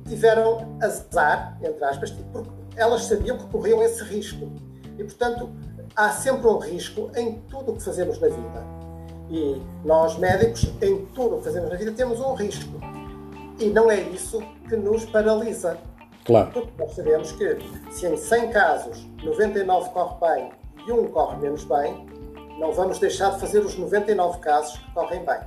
[0.06, 4.50] tiveram azar, entre aspas, porque elas sabiam que corriam esse risco.
[4.98, 5.50] E, portanto,
[5.94, 8.64] há sempre um risco em tudo o que fazemos na vida.
[9.30, 12.78] E nós, médicos, em tudo o que fazemos na vida, temos um risco.
[13.58, 15.78] E não é isso que nos paralisa.
[16.24, 16.50] Claro.
[16.52, 17.58] Porque nós sabemos que
[17.90, 20.50] se em 100 casos 99 corre bem
[20.86, 22.06] e um corre menos bem,
[22.58, 25.38] não vamos deixar de fazer os 99 casos que correm bem.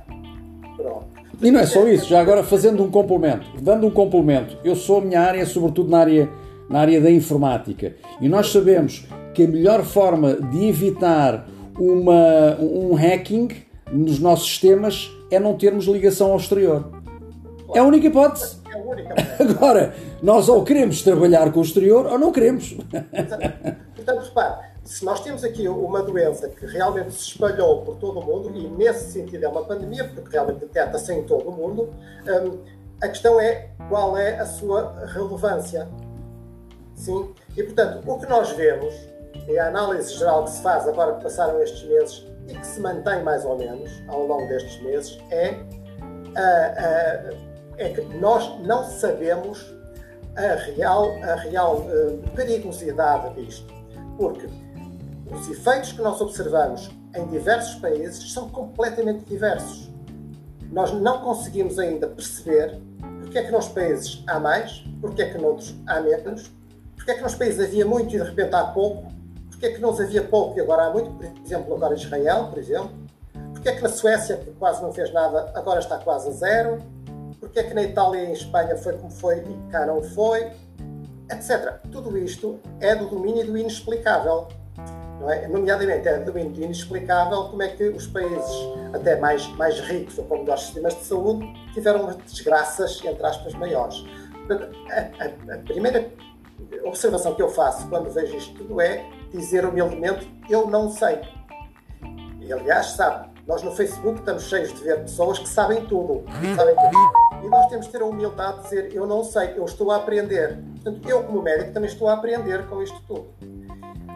[0.76, 1.06] Pronto.
[1.40, 4.98] E não é só isso, já agora fazendo um complemento, dando um complemento, eu sou
[4.98, 6.30] a minha área, sobretudo na área,
[6.70, 11.46] na área da informática, e nós sabemos que a melhor forma de evitar
[11.78, 13.48] uma, um hacking
[13.90, 16.90] nos nossos sistemas é não termos ligação ao exterior.
[17.74, 18.58] É a única hipótese.
[18.72, 19.50] É a única hipótese.
[19.52, 22.72] Agora, nós ou queremos trabalhar com o exterior ou não queremos.
[23.94, 28.24] Portanto, repare, se nós temos aqui uma doença que realmente se espalhou por todo o
[28.24, 31.90] mundo, e nesse sentido é uma pandemia, porque realmente detecta-se em todo o mundo,
[32.26, 32.58] hum,
[33.00, 35.88] a questão é qual é a sua relevância.
[37.00, 37.34] Sim?
[37.56, 38.94] E, portanto, o que nós vemos,
[39.48, 42.80] e a análise geral que se faz agora que passaram estes meses e que se
[42.80, 45.58] mantém mais ou menos ao longo destes meses, é
[47.80, 49.74] é que nós não sabemos
[50.36, 53.72] a real, a real uh, perigosidade disto.
[54.16, 54.46] Porque
[55.30, 59.90] os efeitos que nós observamos em diversos países são completamente diversos.
[60.70, 62.78] Nós não conseguimos ainda perceber
[63.20, 66.50] porque é que nos países há mais, porque é que noutros há menos,
[67.10, 69.12] porque é que nos países havia muito e de repente há pouco,
[69.48, 72.58] porque é que nos havia pouco e agora há muito, por exemplo, agora Israel, por
[72.58, 72.92] exemplo,
[73.52, 76.78] porque é que na Suécia, que quase não fez nada, agora está quase a zero,
[77.40, 80.52] porque é que na Itália e em Espanha foi como foi e cá não foi,
[81.28, 81.80] etc.
[81.90, 84.46] Tudo isto é do domínio do inexplicável.
[85.20, 85.48] Não é?
[85.48, 88.54] Nomeadamente, é do domínio do inexplicável como é que os países
[88.94, 91.44] até mais, mais ricos ou com melhores sistemas de saúde
[91.74, 94.04] tiveram desgraças, entre aspas, maiores.
[94.48, 96.10] A, a, a primeira
[96.84, 101.20] observação que eu faço quando vejo isto tudo é dizer humildemente: eu não sei.
[102.40, 106.24] E aliás, sabe, nós no Facebook estamos cheios de ver pessoas que sabem tudo.
[106.56, 107.44] Sabem tudo.
[107.44, 109.96] E nós temos de ter a humildade de dizer: Eu não sei, eu estou a
[109.96, 110.62] aprender.
[110.82, 113.28] Portanto, eu, como médico, também estou a aprender com isto tudo.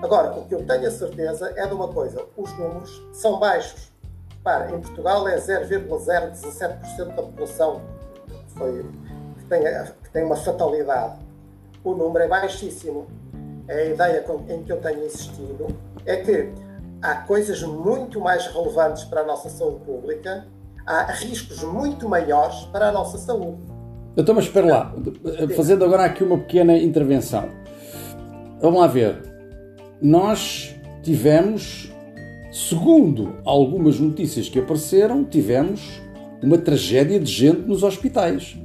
[0.03, 3.93] Agora, o que eu tenho a certeza é de uma coisa: os números são baixos.
[4.43, 7.81] Para, em Portugal é 0,017% da população
[8.57, 8.83] foi,
[9.39, 9.63] que, tem,
[10.03, 11.19] que tem uma fatalidade.
[11.85, 13.07] O número é baixíssimo.
[13.69, 15.67] A ideia em que eu tenho insistido
[16.05, 16.51] é que
[17.03, 20.47] há coisas muito mais relevantes para a nossa saúde pública,
[20.87, 23.59] há riscos muito maiores para a nossa saúde.
[24.17, 24.95] Então, mas espera lá,
[25.57, 27.49] fazendo agora aqui uma pequena intervenção.
[28.61, 29.21] Vamos lá ver.
[30.01, 31.93] Nós tivemos,
[32.53, 36.01] segundo algumas notícias que apareceram, tivemos
[36.43, 38.57] uma tragédia de gente nos hospitais.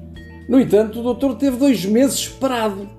[0.47, 2.98] No entanto, o doutor teve dois meses parado.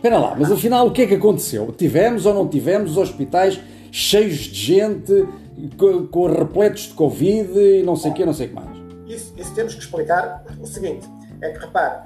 [0.00, 1.70] Espera lá, mas afinal o que é que aconteceu?
[1.76, 3.60] Tivemos ou não tivemos os hospitais
[3.92, 5.28] cheios de gente,
[5.76, 8.78] com, com repletos de Covid e não sei o quê, não sei o que mais.
[9.06, 11.06] Isso, isso, temos que explicar o seguinte:
[11.42, 12.04] é que repare,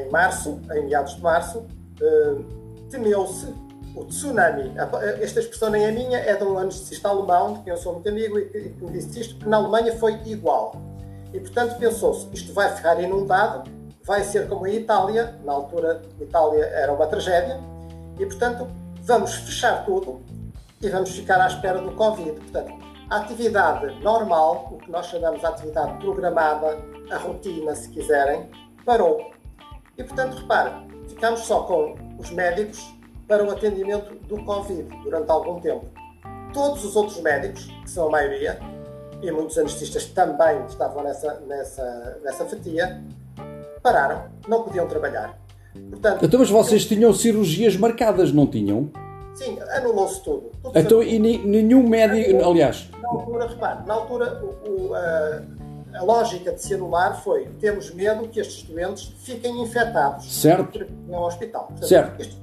[0.00, 2.44] em março, em meados de março, uh,
[2.88, 3.52] temeu-se
[3.96, 4.70] o tsunami.
[5.20, 8.08] Esta expressão nem é minha, é de um anestesista alemão, de quem eu sou muito
[8.08, 10.80] amigo, e que me disse isto, que na Alemanha foi igual.
[11.34, 13.68] E portanto pensou-se: isto vai ficar inundado,
[14.10, 17.60] vai ser como a Itália, na altura Itália era uma tragédia,
[18.18, 18.66] e portanto
[19.04, 20.20] vamos fechar tudo
[20.82, 22.32] e vamos ficar à espera do Covid.
[22.32, 22.72] Portanto,
[23.08, 26.76] a atividade normal, o que nós chamamos de atividade programada,
[27.08, 28.50] a rotina, se quiserem,
[28.84, 29.30] parou.
[29.96, 30.72] E, portanto, repare,
[31.08, 32.92] ficamos só com os médicos
[33.28, 35.86] para o atendimento do Covid durante algum tempo.
[36.52, 38.58] Todos os outros médicos, que são a maioria,
[39.22, 43.00] e muitos anestesistas também estavam nessa, nessa, nessa fatia,
[43.82, 45.38] pararam, não podiam trabalhar.
[45.90, 48.90] Portanto, então, mas vocês tinham cirurgias marcadas, não tinham?
[49.34, 50.50] Sim, anulou-se tudo.
[50.62, 52.88] tudo então, e nenhum médico, aliás...
[53.00, 58.28] Na altura, repare, na altura o, a, a, lógica de se anular foi temos medo
[58.28, 60.86] que estes doentes fiquem infectados certo.
[61.06, 61.66] no hospital.
[61.68, 62.20] Portanto, certo.
[62.20, 62.40] Isto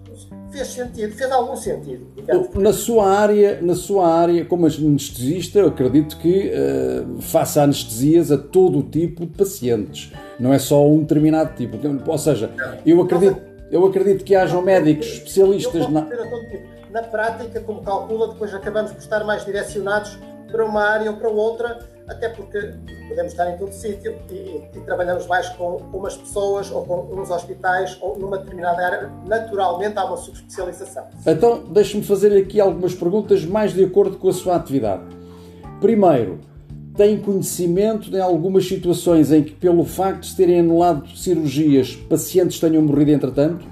[0.50, 2.08] fez sentido, fez algum sentido.
[2.56, 8.38] Na sua área, na sua área, como anestesista, eu acredito que uh, faça anestesias a
[8.38, 11.78] todo o tipo de pacientes, não é só um determinado tipo.
[12.10, 12.52] Ou seja,
[12.86, 16.04] eu acredito, eu acredito que hajam médicos especialistas na...
[16.04, 16.92] Tipo.
[16.92, 20.18] na prática, como calcula, depois acabamos por estar mais direcionados
[20.52, 22.74] para uma área ou para outra até porque
[23.10, 27.30] podemos estar em todo sítio e, e, trabalhamos mais com umas pessoas ou com uns
[27.30, 29.12] hospitais ou numa determinada área.
[29.28, 31.06] Naturalmente há uma subespecialização.
[31.26, 35.04] Então, deixe-me fazer aqui algumas perguntas mais de acordo com a sua atividade.
[35.82, 36.40] Primeiro,
[36.98, 42.60] tem conhecimento de algumas situações em que, pelo facto de se terem anulado cirurgias, pacientes
[42.60, 43.66] tenham morrido entretanto?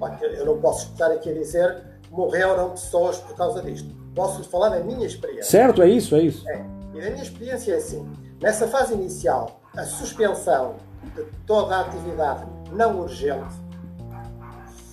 [0.00, 1.82] Olha, eu não posso estar aqui a dizer
[2.12, 3.88] morreram pessoas por causa disto.
[4.14, 5.50] Posso falar da minha experiência.
[5.50, 6.48] Certo, é isso, é isso.
[6.48, 6.64] É.
[6.94, 8.06] E na minha experiência é assim:
[8.40, 10.76] nessa fase inicial, a suspensão
[11.16, 13.54] de toda a atividade não urgente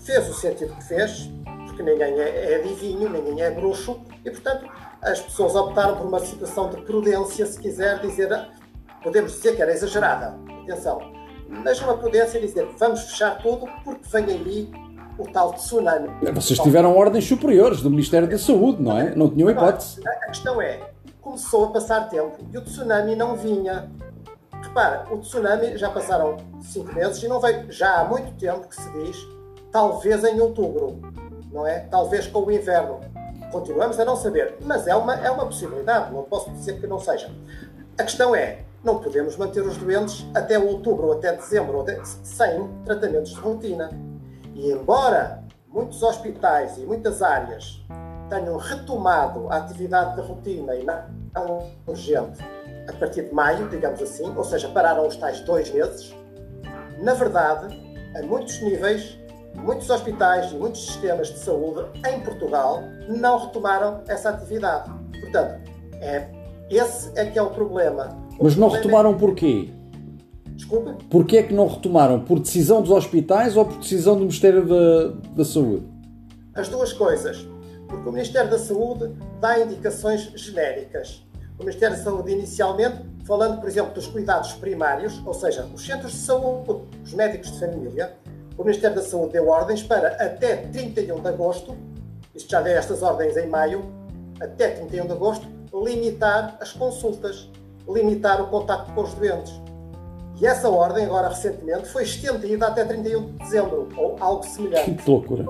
[0.04, 1.30] fez o sentido que fez,
[1.68, 4.66] porque ninguém é, é adivinho, ninguém é bruxo, e portanto
[5.02, 8.48] as pessoas optaram por uma situação de prudência, se quiser dizer,
[9.04, 11.00] podemos dizer que era exagerada, atenção,
[11.48, 14.72] mas uma prudência dizer vamos fechar tudo porque vem aí
[15.18, 16.10] o tal tsunami.
[16.34, 19.14] Vocês tiveram ordens superiores do Ministério da Saúde, não é?
[19.16, 20.02] Não tinham hipótese.
[20.08, 20.80] A questão é,
[21.22, 23.92] começou a passar tempo e o tsunami não vinha.
[24.62, 27.72] Repara, o tsunami já passaram cinco meses e não veio.
[27.72, 29.18] Já há muito tempo que se diz,
[29.72, 31.00] talvez em outubro,
[31.52, 31.80] não é?
[31.82, 33.00] Talvez com o inverno.
[33.52, 37.00] Continuamos a não saber, mas é uma, é uma possibilidade, não posso dizer que não
[37.00, 37.32] seja.
[37.98, 41.86] A questão é, não podemos manter os doentes até outubro ou até dezembro ou
[42.24, 43.90] sem tratamentos de rotina.
[44.54, 47.84] E embora muitos hospitais e muitas áreas
[48.30, 52.40] tenham retomado a atividade de rotina e não urgente
[52.88, 56.16] a partir de maio, digamos assim, ou seja, pararam os tais dois meses,
[57.00, 57.76] na verdade,
[58.16, 59.18] a muitos níveis,
[59.64, 64.92] muitos hospitais e muitos sistemas de saúde em Portugal não retomaram essa atividade.
[65.22, 65.62] Portanto,
[65.94, 66.28] é,
[66.70, 68.18] esse é que é o problema.
[68.40, 69.18] O Mas não problema retomaram é...
[69.18, 69.70] porquê?
[70.48, 70.98] Desculpa?
[71.10, 72.20] Porquê é que não retomaram?
[72.22, 75.86] Por decisão dos hospitais ou por decisão do Ministério da, da Saúde?
[76.54, 77.48] As duas coisas
[77.90, 81.26] porque o Ministério da Saúde dá indicações genéricas.
[81.58, 86.14] O Ministério da Saúde, inicialmente, falando, por exemplo, dos cuidados primários, ou seja, os centros
[86.14, 88.16] de saúde, os médicos de família,
[88.60, 91.78] o Ministério da Saúde deu ordens para, até 31 de agosto,
[92.36, 93.90] isto já deu estas ordens em maio,
[94.42, 97.50] até 31 de agosto, limitar as consultas,
[97.88, 99.54] limitar o contacto com os doentes.
[100.42, 104.92] E essa ordem, agora recentemente, foi estendida até 31 de dezembro, ou algo semelhante.
[104.92, 105.46] Que loucura!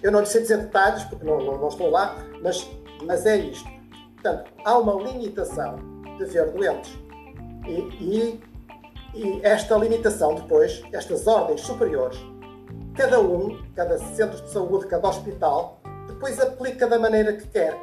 [0.00, 2.64] Eu não lhe sei dizer detalhes, porque não, não, não, estou lá, mas,
[3.04, 3.68] mas é isto.
[4.14, 5.74] Portanto, há uma limitação
[6.18, 6.96] de ver doentes.
[7.66, 8.40] E, e,
[9.14, 12.18] e esta limitação, depois, estas ordens superiores,
[12.94, 17.78] cada um, cada centro de saúde, cada hospital, depois aplica da maneira que quer.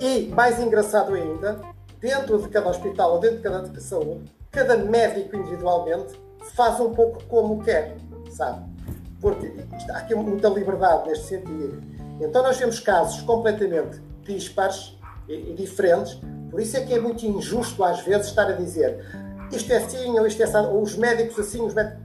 [0.00, 1.60] E, mais engraçado ainda,
[2.00, 6.20] dentro de cada hospital ou dentro de cada de saúde, cada médico individualmente
[6.54, 7.96] faz um pouco como quer,
[8.30, 8.72] sabe?
[9.22, 9.52] porque
[9.88, 11.80] há aqui muita liberdade neste sentido.
[12.20, 14.98] Então nós vemos casos completamente dispares
[15.28, 16.20] e, e diferentes,
[16.50, 18.98] por isso é que é muito injusto às vezes estar a dizer
[19.52, 22.02] isto é assim ou isto é assim, os médicos assim, os médicos...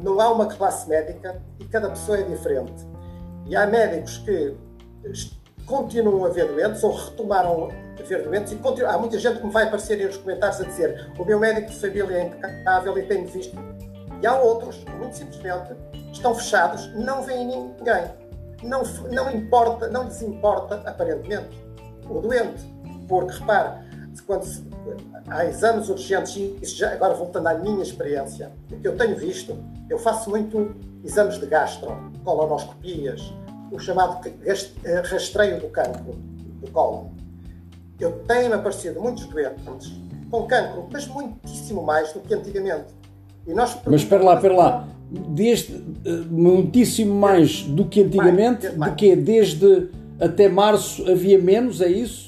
[0.00, 2.86] não há uma classe médica e cada pessoa é diferente.
[3.46, 4.56] E há médicos que
[5.66, 9.52] continuam a ver doentes ou retomaram a ver doentes e há muita gente que me
[9.52, 13.26] vai aparecer nos comentários a dizer o meu médico de família é impecável e tem-me
[13.26, 13.56] visto.
[14.22, 15.74] E há outros que muito simplesmente
[16.12, 18.24] estão fechados, não vem ninguém.
[18.62, 21.62] Não, não importa, não lhes importa, aparentemente,
[22.08, 22.64] o doente.
[23.06, 23.84] Porque, repare,
[24.26, 24.64] quando se,
[25.26, 29.56] há exames urgentes, e já, agora voltando à minha experiência, o que eu tenho visto,
[29.88, 33.32] eu faço muito exames de gastro, colonoscopias,
[33.70, 36.14] o chamado eh, rastreio do cancro,
[36.60, 37.10] do colo.
[37.98, 39.92] Eu tenho aparecido muitos doentes
[40.30, 42.94] com cancro, mas muitíssimo mais do que antigamente.
[43.46, 48.76] E nós mas espera lá, espera lá desde uh, muitíssimo mais do que antigamente, mais,
[48.76, 48.92] mais.
[48.92, 49.88] de que desde
[50.18, 52.23] até março havia menos, é isso?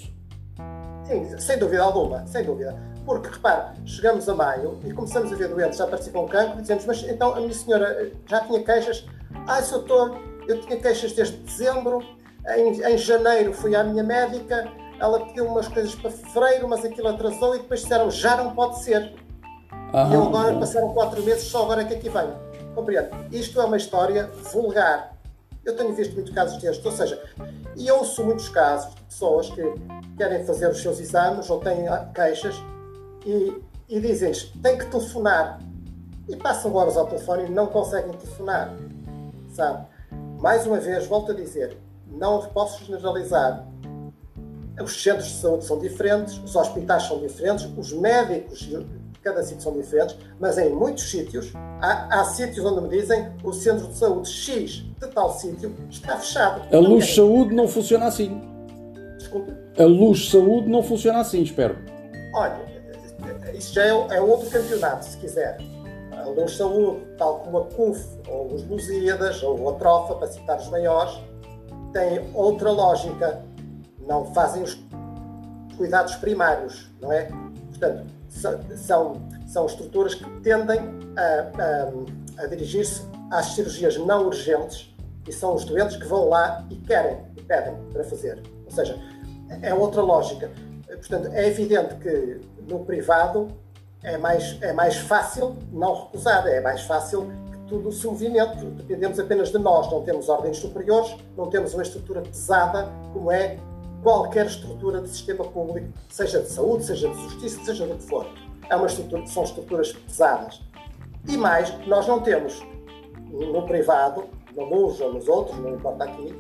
[1.06, 2.76] Sim, sem dúvida alguma, sem dúvida.
[3.04, 6.62] Porque, repare, chegamos a maio e começamos a ver doentes já participam com cancro e
[6.62, 9.06] dizemos, mas então a minha senhora eh, já tinha queixas?
[9.46, 9.78] Ah, Sr.
[9.78, 12.02] Doutor, eu tinha queixas desde dezembro,
[12.48, 17.08] em, em janeiro fui à minha médica, ela pediu umas coisas para fevereiro, mas aquilo
[17.08, 19.14] atrasou e depois disseram, já não pode ser.
[20.10, 22.34] e eu agora passaram quatro meses, só agora é que aqui venho.
[22.74, 23.10] Compreende?
[23.30, 25.15] Isto é uma história vulgar.
[25.66, 27.20] Eu tenho visto muitos casos destes, ou seja,
[27.76, 29.62] e ouço muitos casos de pessoas que
[30.16, 32.54] querem fazer os seus exames ou têm queixas
[33.26, 35.60] e, e dizem-lhes tem que telefonar.
[36.28, 38.72] E passam horas ao telefone e não conseguem telefonar.
[39.52, 39.86] Sabe?
[40.40, 43.66] Mais uma vez, volto a dizer, não posso generalizar.
[44.80, 48.68] Os centros de saúde são diferentes, os hospitais são diferentes, os médicos
[49.26, 51.52] cada sítio são diferentes, mas em muitos sítios,
[51.82, 56.16] há, há sítios onde me dizem o centro de saúde X de tal sítio está
[56.16, 56.62] fechado.
[56.72, 58.40] A luz saúde não funciona assim.
[59.18, 59.52] Desculpe?
[59.76, 61.76] A luz saúde não funciona assim, espero.
[62.34, 62.56] Olha,
[63.52, 65.58] isso já é, é outro campeonato, se quiser.
[66.16, 70.56] A luz saúde, tal como a CUF, ou os Lusíadas, ou a Trofa, para citar
[70.58, 71.18] os maiores,
[71.92, 73.42] têm outra lógica.
[74.06, 74.78] Não fazem os
[75.76, 77.28] cuidados primários, não é?
[77.76, 78.06] Portanto,
[78.76, 79.14] são,
[79.46, 80.80] são estruturas que tendem
[81.16, 84.94] a, a, a dirigir-se às cirurgias não urgentes
[85.26, 88.42] e são os doentes que vão lá e querem e pedem para fazer.
[88.64, 88.98] Ou seja,
[89.62, 90.50] é outra lógica.
[90.86, 93.48] Portanto, é evidente que no privado
[94.02, 98.64] é mais, é mais fácil não recusar, é mais fácil que tudo se movimente.
[98.64, 103.58] Dependemos apenas de nós, não temos ordens superiores, não temos uma estrutura pesada como é
[104.06, 108.24] qualquer estrutura de sistema público, seja de saúde, seja de justiça, seja do que for.
[108.70, 110.62] É uma estrutura, são estruturas pesadas.
[111.26, 112.64] E mais, nós não temos
[113.32, 116.32] no privado, no MUS ou nos outros, não importa aqui,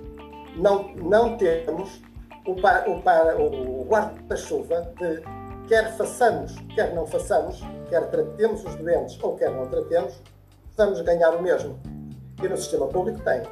[0.54, 2.00] não, não temos
[2.46, 5.24] o, o, o guarda-chuva de
[5.66, 10.22] quer façamos, quer não façamos, quer tratemos os doentes ou quer não tratemos,
[10.76, 11.76] vamos ganhar o mesmo.
[12.40, 13.42] E no sistema público tem.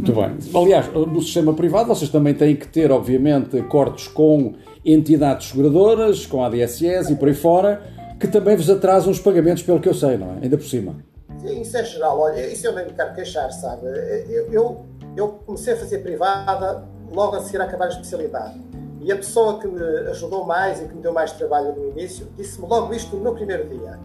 [0.00, 0.38] Muito bem.
[0.54, 6.42] Aliás, no sistema privado vocês também têm que ter, obviamente, cortes com entidades seguradoras, com
[6.42, 7.82] ADSS e por aí fora,
[8.18, 10.38] que também vos atrasam os pagamentos, pelo que eu sei, não é?
[10.42, 10.96] Ainda por cima.
[11.38, 12.18] Sim, isso é geral.
[12.18, 13.86] Olha, isso eu nem me quero queixar, sabe?
[14.30, 16.82] Eu, eu, eu comecei a fazer privada
[17.14, 18.58] logo a seguir a acabar a especialidade.
[19.02, 22.26] E a pessoa que me ajudou mais e que me deu mais trabalho no início
[22.38, 23.98] disse-me logo isto no meu primeiro dia: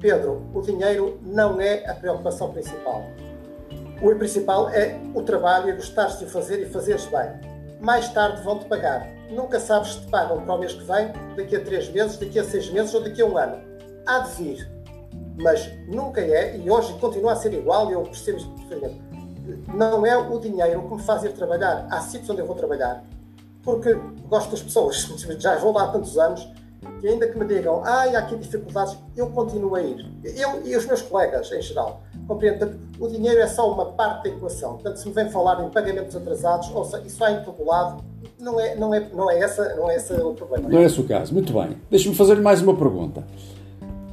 [0.00, 3.04] Pedro, o dinheiro não é a preocupação principal.
[4.02, 7.30] O principal é o trabalho e gostares de o fazer e fazeres bem.
[7.80, 9.06] Mais tarde vão-te pagar.
[9.30, 12.38] Nunca sabes se te pagam para o mês que vem, daqui a três meses, daqui
[12.38, 13.62] a seis meses ou daqui a um ano.
[14.06, 14.70] Há de vir.
[15.36, 19.00] Mas nunca é, e hoje continua a ser igual, eu percebo isto diferente.
[19.74, 21.86] Não é o dinheiro que me faz ir trabalhar.
[21.90, 23.02] Há sítios onde eu vou trabalhar
[23.64, 23.94] porque
[24.28, 24.96] gosto das pessoas.
[25.40, 26.46] Já vou lá há tantos anos
[27.00, 30.06] que ainda que me digam, ah, há aqui dificuldades, eu continuo a ir.
[30.24, 34.36] Eu e os meus colegas, em geral, compreendo o dinheiro é só uma parte da
[34.36, 34.74] equação.
[34.74, 38.02] Portanto, se me vem falar em pagamentos atrasados, ou seja, isso vai em todo lado,
[38.38, 40.68] não é, não é, não é, essa, não é esse o problema.
[40.68, 41.32] Não é esse o caso.
[41.32, 41.76] Muito bem.
[41.90, 43.24] Deixe-me fazer mais uma pergunta.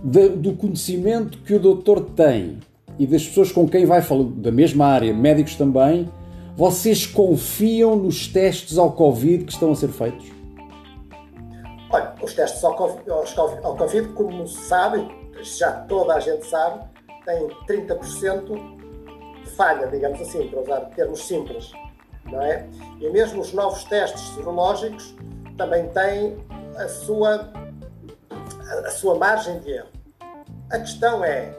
[0.03, 2.57] De, do conhecimento que o doutor tem
[2.97, 6.09] e das pessoas com quem vai falar, da mesma área, médicos também,
[6.55, 10.40] vocês confiam nos testes ao Covid que estão a ser feitos?
[11.91, 15.07] Olha, os testes ao COVID, como se sabe,
[15.41, 16.85] já toda a gente sabe,
[17.25, 21.71] têm 30% de falha, digamos assim, para usar termos simples.
[22.25, 22.67] Não é?
[22.99, 25.15] E mesmo os novos testes serológicos
[25.57, 26.37] também têm
[26.77, 27.51] a sua,
[28.85, 29.89] a sua margem de erro.
[30.71, 31.53] A questão é,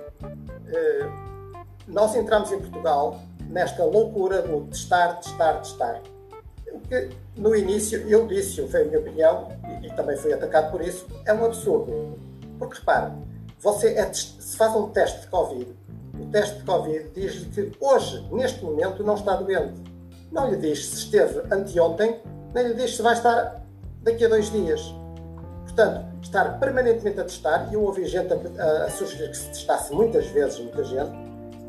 [0.68, 1.08] eh,
[1.86, 3.20] nós entramos em Portugal
[3.50, 6.00] nesta loucura do testar, testar, testar.
[7.36, 9.48] No início eu disse, foi a minha opinião,
[9.82, 12.18] e, e também fui atacado por isso, é um absurdo.
[12.58, 13.12] Porque repare,
[13.58, 15.74] você é, se faz um teste de Covid,
[16.20, 19.80] o teste de Covid diz-lhe que hoje, neste momento, não está doente.
[20.30, 22.20] Não lhe diz se esteve anteontem,
[22.54, 23.62] nem lhe diz se vai estar
[24.02, 24.94] daqui a dois dias.
[25.64, 29.92] Portanto, estar permanentemente a testar, e eu ouvi gente a, a sugerir que se testasse
[29.92, 31.12] muitas vezes, muita gente,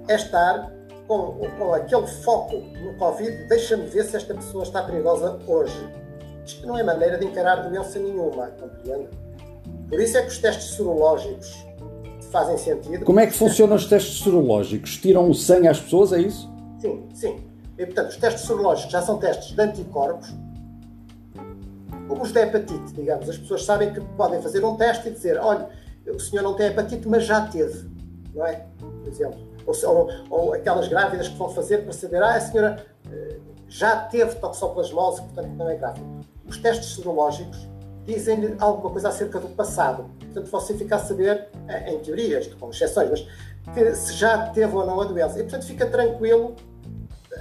[0.08, 0.72] é estar
[1.14, 5.88] com, com aquele foco no Covid, deixa-me ver se esta pessoa está perigosa hoje.
[6.46, 9.10] Isto não é maneira de encarar doença nenhuma, compreende?
[9.88, 11.66] Por isso é que os testes sorológicos
[12.32, 13.06] fazem sentido.
[13.06, 14.98] Como é que funcionam os testes sorológicos?
[14.98, 16.52] Tiram o sangue às pessoas, é isso?
[16.80, 17.40] Sim, sim.
[17.78, 20.34] E, portanto, os testes sorológicos já são testes de anticorpos,
[22.08, 23.30] como os da hepatite, digamos.
[23.30, 25.70] As pessoas sabem que podem fazer um teste e dizer: olha,
[26.08, 27.88] o senhor não tem hepatite, mas já teve,
[28.34, 28.66] não é?
[28.80, 32.86] Por exemplo ou, ou, ou, aquelas grávidas que vão fazer para saber, ah, a senhora
[33.12, 33.38] eh,
[33.68, 36.06] já teve toxoplasmose, portanto não é grávida.
[36.48, 37.68] Os testes serológicos
[38.06, 40.06] dizem-lhe alguma coisa acerca do passado.
[40.20, 44.76] Portanto, você fica a saber, eh, em teorias, com exceções, mas que se já teve
[44.76, 45.40] ou não a doença.
[45.40, 46.56] E, portanto, fica tranquilo,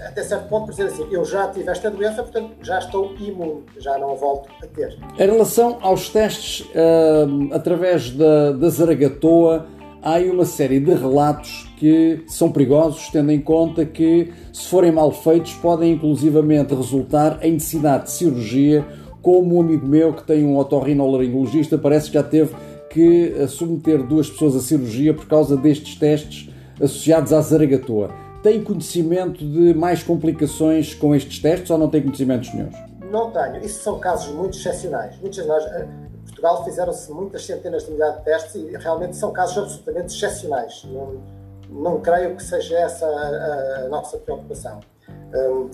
[0.06, 3.64] até certo ponto, por dizer assim, eu já tive esta doença, portanto, já estou imune,
[3.78, 4.96] já não volto a ter.
[5.18, 9.66] Em relação aos testes uh, através da, da Zaragatoa,
[10.02, 14.90] há aí uma série de relatos que são perigosos, tendo em conta que, se forem
[14.90, 18.84] mal feitos, podem inclusivamente resultar em necessidade de cirurgia,
[19.22, 22.54] como um amigo meu que tem um otorrinolaringologista parece que já teve
[22.90, 26.50] que submeter duas pessoas à cirurgia por causa destes testes
[26.80, 28.10] associados à zaragatoa.
[28.42, 32.70] Tem conhecimento de mais complicações com estes testes ou não tem conhecimentos nenhum?
[33.10, 33.64] Não tenho.
[33.64, 35.14] Isso são casos muito excepcionais.
[35.20, 36.11] Muitas em
[36.42, 40.84] Portugal fizeram-se muitas centenas de milhares de testes e realmente são casos absolutamente excepcionais.
[40.84, 41.22] Não,
[41.70, 44.80] não creio que seja essa a, a nossa preocupação.
[45.08, 45.70] Um,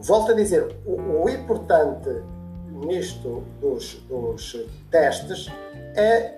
[0.00, 2.10] volto a dizer, o, o importante
[2.72, 5.46] nisto dos, dos testes
[5.94, 6.34] é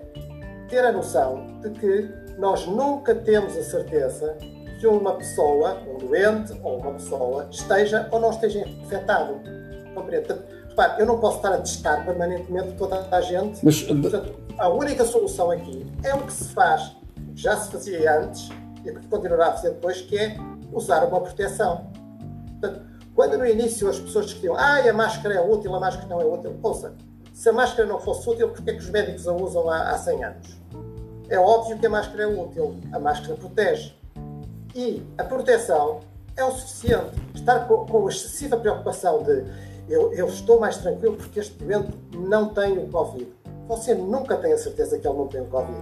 [0.69, 4.37] ter a noção de que nós nunca temos a certeza
[4.79, 9.39] que uma pessoa, um doente ou uma pessoa, esteja ou não esteja infectado.
[9.95, 10.35] Compreende?
[10.81, 13.63] Repare, eu não posso estar a testar permanentemente toda a gente.
[13.63, 16.95] Mas, Portanto, a única solução aqui é o que se faz,
[17.35, 18.49] já se fazia antes
[18.83, 20.35] e que continuará a fazer depois, que é
[20.71, 21.91] usar uma proteção.
[22.59, 22.81] Portanto,
[23.13, 26.25] quando no início as pessoas discutiam ah, a máscara é útil, a máscara não é
[26.25, 26.95] útil, ouça,
[27.31, 29.97] se a máscara não fosse útil, porquê é que os médicos a usam há, há
[29.97, 30.61] 100 anos?
[31.29, 33.93] É óbvio que a máscara é útil, a máscara protege.
[34.73, 35.99] E a proteção
[36.35, 37.11] é o suficiente.
[37.35, 39.45] Estar com, com excessiva preocupação de
[39.89, 43.27] eu, eu, estou mais tranquilo porque este doente não tem o Covid.
[43.67, 45.77] Você nunca tem a certeza que ele não tem o Covid.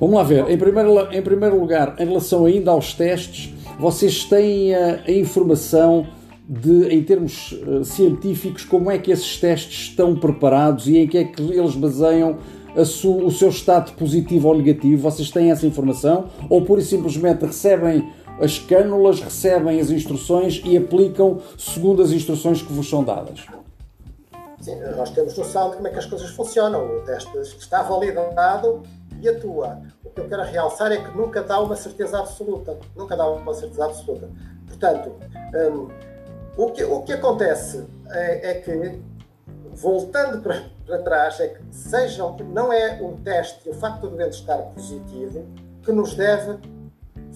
[0.00, 0.48] Vamos lá ver.
[0.50, 6.06] Em primeiro, em primeiro lugar, em relação ainda aos testes, vocês têm a, a informação
[6.48, 11.18] de, em termos uh, científicos, como é que esses testes estão preparados e em que
[11.18, 12.38] é que eles baseiam
[12.84, 15.02] su, o seu estado positivo ou negativo?
[15.02, 16.26] Vocês têm essa informação?
[16.48, 18.08] Ou pura e simplesmente recebem
[18.40, 23.46] as cânulas, recebem as instruções e aplicam segundo as instruções que vos são dadas?
[24.60, 26.98] Sim, nós temos noção de como é que as coisas funcionam.
[26.98, 28.82] O teste está validado
[29.20, 29.80] e atua.
[30.04, 32.78] O que eu quero realçar é que nunca dá uma certeza absoluta.
[32.96, 34.28] Nunca dá uma certeza absoluta.
[34.66, 35.12] Portanto,
[35.54, 35.88] um,
[36.56, 39.00] o que, o que acontece é, é que,
[39.72, 44.38] voltando para, para trás, é que sejam, não é o teste, o facto do doente
[44.38, 45.46] estar positivo,
[45.82, 46.58] que nos deve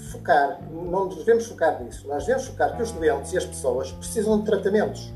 [0.02, 2.06] focar, não nos devemos focar nisso.
[2.08, 5.12] Nós devemos focar que os doentes e as pessoas precisam de tratamentos.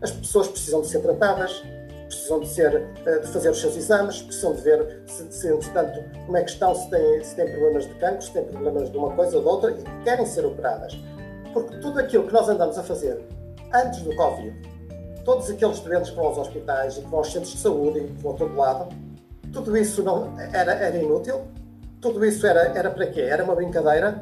[0.00, 1.62] As pessoas precisam de ser tratadas,
[2.06, 6.02] precisam de, ser, eh, de fazer os seus exames, precisam de ver se, se entretanto,
[6.26, 8.96] como é que estão, se têm, se têm problemas de cancro, se têm problemas de
[8.96, 10.98] uma coisa ou de outra e querem ser operadas.
[11.52, 13.20] Porque tudo aquilo que nós andamos a fazer
[13.72, 14.54] antes do Covid,
[15.24, 18.08] todos aqueles doentes que vão aos hospitais e que vão aos centros de saúde e
[18.08, 18.88] que vão a todo lado,
[19.52, 21.42] tudo isso não, era, era inútil?
[22.04, 23.22] Tudo isso era, era para quê?
[23.22, 24.20] Era uma brincadeira?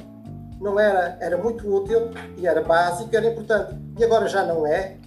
[0.61, 3.75] Não era, era muito útil e era básico, era importante.
[3.99, 4.99] E agora já não é.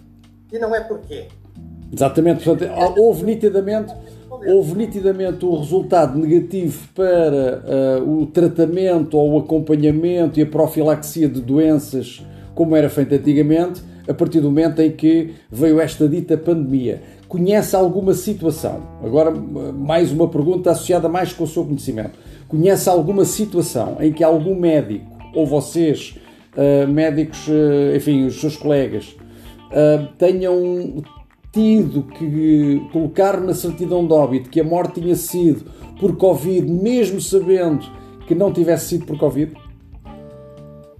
[0.52, 1.28] E não é porquê?
[1.94, 3.94] Exatamente, portanto, houve nitidamente,
[4.30, 11.30] houve nitidamente o resultado negativo para uh, o tratamento ou o acompanhamento e a profilaxia
[11.30, 16.38] de doenças como era feito antigamente, a partir do momento em que veio esta dita
[16.38, 17.02] pandemia.
[17.30, 18.84] Conhece alguma situação?
[19.02, 22.26] Agora, mais uma pergunta associada mais com o seu conhecimento.
[22.56, 26.18] Conhece alguma situação em que algum médico, ou vocês,
[26.56, 29.18] uh, médicos, uh, enfim, os seus colegas,
[29.72, 31.04] uh, tenham
[31.52, 37.20] tido que colocar na certidão de óbito que a morte tinha sido por Covid, mesmo
[37.20, 37.86] sabendo
[38.26, 39.54] que não tivesse sido por Covid?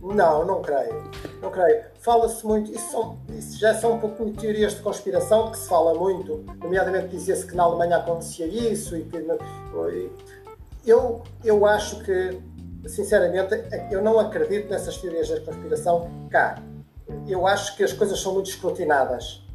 [0.02, 1.04] Não, não creio.
[1.42, 1.84] Não creio.
[2.02, 5.98] Fala-se muito, isso, são, isso, já são um pouco teorias de conspiração que se fala
[5.98, 9.26] muito, nomeadamente dizia-se que na Alemanha acontecia isso e que.
[10.86, 12.40] Eu, eu acho que,
[12.88, 13.56] sinceramente,
[13.92, 16.62] eu não acredito nessas teorias de conspiração cá.
[17.28, 19.46] Eu acho que as coisas são muito escrutinadas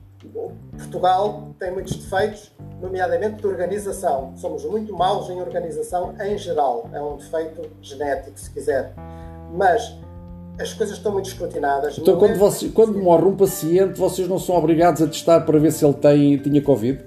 [0.76, 4.32] Portugal tem muitos defeitos, nomeadamente de organização.
[4.36, 6.88] Somos muito maus em organização em geral.
[6.92, 8.92] É um defeito genético, se quiser.
[9.54, 9.96] Mas
[10.58, 11.96] as coisas estão muito escrutinadas.
[11.96, 12.36] Então, quando, é...
[12.36, 15.94] você, quando morre um paciente, vocês não são obrigados a testar para ver se ele
[15.94, 17.02] tem, tinha Covid?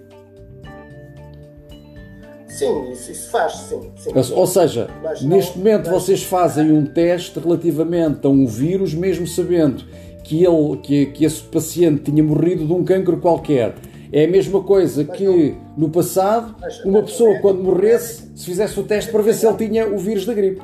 [2.66, 3.92] Sim, isso, isso faz, sim.
[3.96, 4.12] sim.
[4.34, 6.04] Ou seja, mas neste não, momento mas...
[6.04, 9.84] vocês fazem um teste relativamente a um vírus, mesmo sabendo
[10.24, 13.76] que, ele, que, que esse paciente tinha morrido de um cancro qualquer.
[14.12, 16.56] É a mesma coisa que no passado
[16.86, 20.26] uma pessoa quando morresse se fizesse o teste para ver se ele tinha o vírus
[20.26, 20.62] da gripe.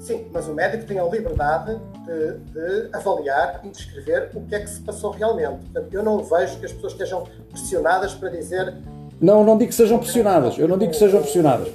[0.00, 4.60] Sim, mas o médico tem a liberdade de, de, avaliar e descrever o que é
[4.60, 5.58] que se passou realmente.
[5.66, 8.74] Portanto, eu não vejo que as pessoas estejam pressionadas para dizer.
[9.20, 10.58] Não, não digo que sejam pressionadas.
[10.58, 11.68] Eu não digo que sejam pressionadas.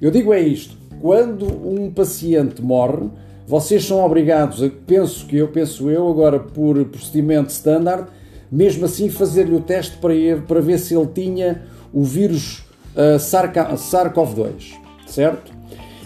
[0.00, 0.76] Eu digo é isto.
[1.00, 3.08] Quando um paciente morre,
[3.46, 8.06] vocês são obrigados, a, penso que eu penso eu agora por procedimento standard,
[8.50, 10.14] mesmo assim fazer-lhe o teste para,
[10.46, 14.74] para ver se ele tinha o vírus uh, SARS-CoV-2,
[15.06, 15.52] certo?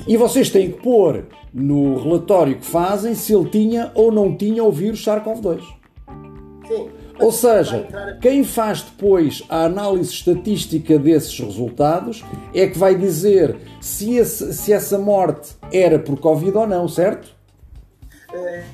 [0.07, 4.63] E vocês têm que pôr no relatório que fazem se ele tinha ou não tinha
[4.65, 5.61] o vírus SARS-CoV-2.
[6.67, 6.89] Sim.
[7.21, 7.87] Ou seja,
[8.21, 14.73] quem faz depois a análise estatística desses resultados é que vai dizer se, esse, se
[14.73, 17.35] essa morte era por Covid ou não, certo?
[18.33, 18.65] Eh,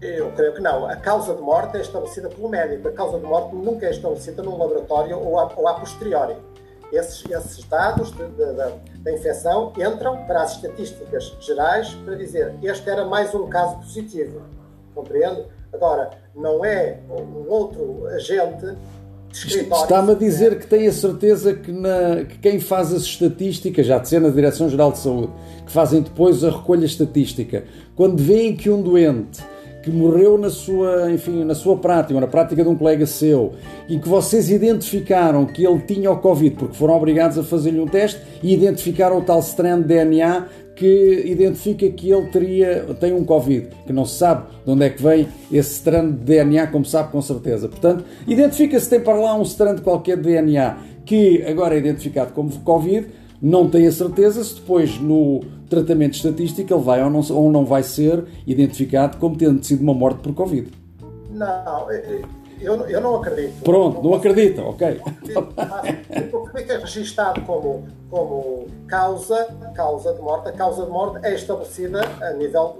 [0.00, 0.86] eu creio que não.
[0.86, 2.86] A causa de morte é estabelecida pelo médico.
[2.88, 6.36] A causa de morte nunca é estabelecida num laboratório ou a, ou a posteriori.
[6.92, 13.34] Esses, esses dados da infecção entram para as estatísticas gerais para dizer este era mais
[13.34, 14.40] um caso positivo.
[14.94, 15.44] Compreende?
[15.72, 18.76] Agora, não é um outro agente
[19.30, 23.98] Está-me a dizer que tem a certeza que, na, que, quem faz as estatísticas, já
[23.98, 25.32] de ser na Direção-Geral de Saúde,
[25.66, 27.64] que fazem depois a recolha estatística,
[27.94, 29.40] quando veem que um doente
[29.82, 33.52] que morreu na sua, enfim, na sua prática, na prática de um colega seu,
[33.88, 37.86] e que vocês identificaram que ele tinha o Covid, porque foram obrigados a fazer-lhe um
[37.86, 40.46] teste e identificaram o tal strand DNA
[40.78, 44.90] que identifica que ele teria, tem um Covid, que não se sabe de onde é
[44.90, 47.68] que vem esse strand de DNA, como sabe com certeza.
[47.68, 52.32] Portanto, identifica se tem para lá um strand qualquer de DNA que agora é identificado
[52.32, 53.08] como Covid,
[53.42, 57.64] não tem a certeza se depois no tratamento estatístico ele vai ou não, ou não
[57.64, 60.68] vai ser identificado como tendo sido uma morte por Covid.
[61.32, 61.88] Não,
[62.60, 63.62] eu, eu não acredito.
[63.62, 65.00] Pronto, não, não acredita, ok.
[66.32, 71.34] O que fica registado como, como causa, causa de morte, a causa de morte é
[71.34, 72.78] estabelecida a nível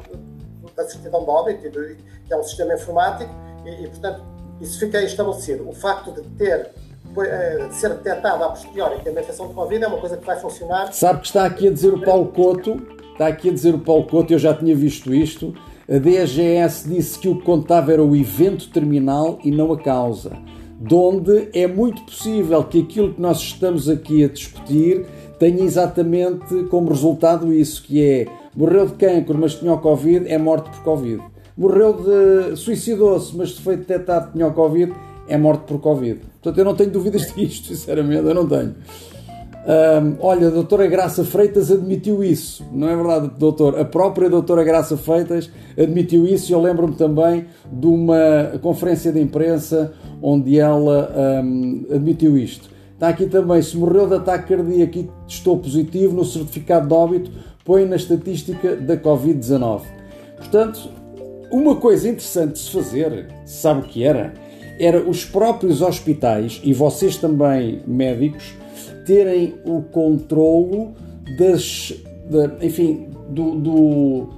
[0.77, 3.33] da certidão de óbito, que é um sistema informático,
[3.65, 4.23] e, e portanto
[4.61, 5.69] isso fica estabelecido.
[5.69, 6.71] O facto de ter
[7.17, 10.25] eh, de ser detectada a posteriori que a infecção de Covid é uma coisa que
[10.25, 10.93] vai funcionar.
[10.93, 12.81] Sabe que está aqui a dizer o Paulo Couto,
[13.13, 15.55] está aqui a dizer o Paulo Couto, eu já tinha visto isto.
[15.91, 20.33] A DGS disse que o que contava era o evento terminal e não a causa.
[20.79, 25.07] Donde é muito possível que aquilo que nós estamos aqui a discutir
[25.39, 30.37] tenha exatamente como resultado isso, que é morreu de cancro, mas tinha o Covid, é
[30.37, 31.23] morte por Covid.
[31.57, 32.57] Morreu de.
[32.57, 34.93] suicidou-se, mas foi detectado que tinha o Covid,
[35.27, 36.21] é morte por Covid.
[36.43, 38.75] Portanto, eu não tenho dúvidas disto, sinceramente, eu não tenho.
[39.69, 43.79] Um, olha, a doutora Graça Freitas admitiu isso, não é verdade, doutor?
[43.79, 49.21] A própria doutora Graça Freitas admitiu isso e eu lembro-me também de uma conferência de
[49.21, 49.93] imprensa
[50.23, 51.13] onde ela
[51.45, 52.71] um, admitiu isto.
[52.95, 57.31] Está aqui também, se morreu de ataque cardíaco e estou positivo no certificado de óbito,
[57.63, 59.83] põe na estatística da Covid-19.
[60.39, 60.89] Portanto,
[61.53, 64.33] uma coisa interessante de se fazer, sabe o que era?
[64.79, 68.55] era os próprios hospitais e vocês também médicos
[69.09, 70.93] terem o controlo
[71.39, 71.95] das,
[72.29, 74.29] de, enfim, do, do,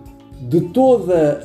[0.43, 1.41] de toda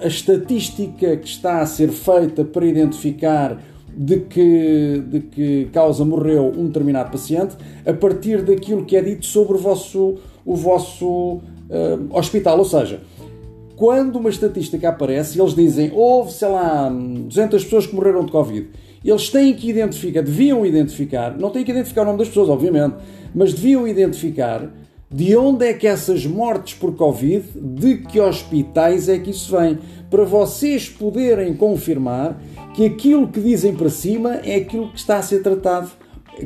[0.00, 3.58] a, a estatística que está a ser feita para identificar
[3.96, 7.56] de que, de que causa morreu um determinado paciente,
[7.86, 11.40] a partir daquilo que é dito sobre o vosso, o vosso uh,
[12.10, 12.58] hospital.
[12.58, 13.00] Ou seja,
[13.74, 18.68] quando uma estatística aparece, eles dizem houve, sei lá, 200 pessoas que morreram de Covid.
[19.04, 22.96] Eles têm que identificar, deviam identificar, não têm que identificar o nome das pessoas, obviamente,
[23.34, 24.70] mas deviam identificar
[25.10, 29.78] de onde é que essas mortes por Covid, de que hospitais é que isso vem,
[30.10, 32.40] para vocês poderem confirmar
[32.74, 35.90] que aquilo que dizem para cima é aquilo que está a ser tratado,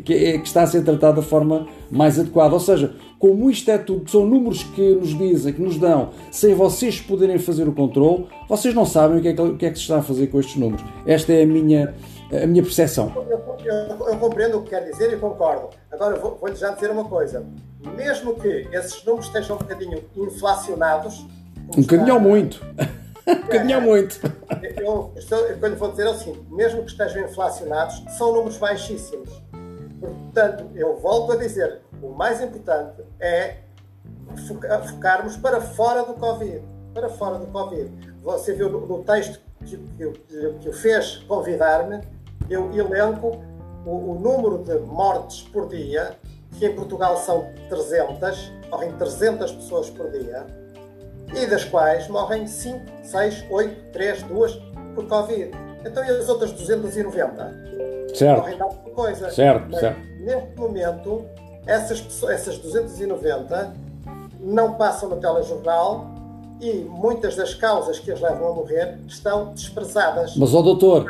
[0.04, 2.54] que, é, que está a ser tratado da forma mais adequada.
[2.54, 6.54] Ou seja, como isto é tudo, são números que nos dizem, que nos dão, sem
[6.54, 9.70] vocês poderem fazer o controle, vocês não sabem o que é que, o que, é
[9.70, 10.84] que se está a fazer com estes números.
[11.06, 11.94] Esta é a minha,
[12.32, 13.12] a minha percepção.
[13.16, 15.70] Eu, eu, eu compreendo o que quer dizer e concordo.
[15.90, 17.44] Agora vou-lhe vou já dizer uma coisa.
[17.94, 21.26] Mesmo que esses números estejam um bocadinho inflacionados.
[21.76, 22.64] Um bocadinho ou muito.
[23.26, 24.20] um bocadinho ou muito.
[24.76, 28.58] Eu, eu, eu, eu vou dizer é o seguinte: mesmo que estejam inflacionados, são números
[28.58, 29.30] baixíssimos.
[30.00, 33.58] Portanto, eu volto a dizer, o mais importante é
[34.88, 36.62] focarmos para fora do Covid.
[36.92, 37.90] Para fora do Covid.
[38.22, 40.12] Você viu no, texto que, que,
[40.60, 42.00] que o fez convidar-me,
[42.48, 43.42] eu elenco
[43.84, 46.16] o, o, número de mortes por dia,
[46.58, 50.46] que em Portugal são 300, morrem 300 pessoas por dia,
[51.34, 54.52] e das quais morrem 5, 6, 8, 3, 2
[54.94, 55.50] por Covid.
[55.84, 57.66] Então e as outras 290?
[58.14, 58.38] Certo.
[58.38, 59.30] Morrem de alguma coisa.
[59.30, 60.00] Certo, Mas, certo.
[60.20, 61.24] Neste momento,
[61.66, 63.74] essas, pessoas, essas 290
[64.40, 66.15] não passam no telejornal
[66.60, 70.36] e muitas das causas que as levam a morrer estão desprezadas.
[70.36, 71.04] Mas, ó doutor...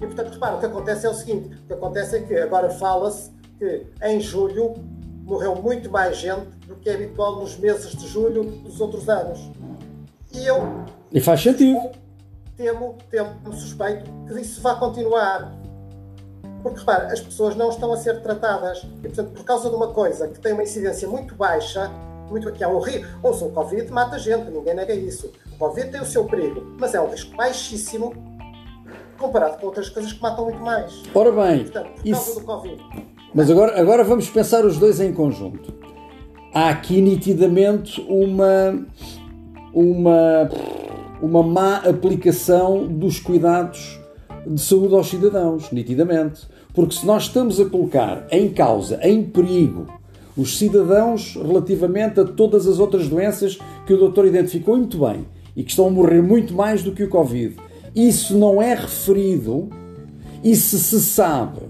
[0.00, 2.70] E, portanto, repara, o que acontece é o seguinte, o que acontece é que agora
[2.70, 4.74] fala-se que em julho
[5.22, 9.38] morreu muito mais gente do que é habitual nos meses de julho dos outros anos.
[10.32, 10.84] E eu...
[11.12, 11.78] E faz sentido.
[12.56, 15.52] Temo, temo, suspeito que isso vai continuar.
[16.62, 18.82] Porque, repara, as pessoas não estão a ser tratadas.
[19.02, 21.90] E, portanto, por causa de uma coisa que tem uma incidência muito baixa,
[22.30, 23.06] muito, que é um risco.
[23.22, 25.32] Ouça, o Covid mata gente, ninguém nega isso.
[25.52, 28.14] O Covid tem o seu perigo, mas é um risco baixíssimo
[29.18, 31.02] comparado com outras coisas que matam muito mais.
[31.14, 32.40] Ora bem, Portanto, por isso...
[32.40, 32.82] do Covid.
[33.34, 35.72] Mas agora, agora vamos pensar os dois em conjunto.
[36.52, 38.84] Há aqui nitidamente uma,
[39.72, 40.50] uma,
[41.22, 44.00] uma má aplicação dos cuidados
[44.44, 46.48] de saúde aos cidadãos, nitidamente.
[46.74, 49.86] Porque se nós estamos a colocar em causa, em perigo,
[50.36, 55.26] os cidadãos relativamente a todas as outras doenças que o doutor identificou muito bem
[55.56, 57.56] e que estão a morrer muito mais do que o Covid,
[57.94, 59.68] isso não é referido.
[60.42, 61.60] E se se sabe,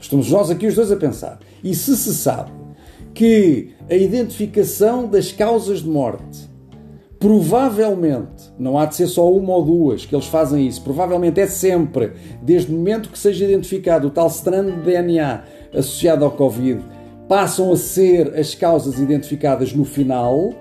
[0.00, 2.50] estamos nós aqui os dois a pensar, e se se sabe
[3.14, 6.56] que a identificação das causas de morte
[7.18, 11.46] provavelmente, não há de ser só uma ou duas que eles fazem isso, provavelmente é
[11.46, 12.12] sempre,
[12.42, 16.82] desde o momento que seja identificado o tal strand de DNA associado ao Covid,
[17.28, 20.54] passam a ser as causas identificadas no final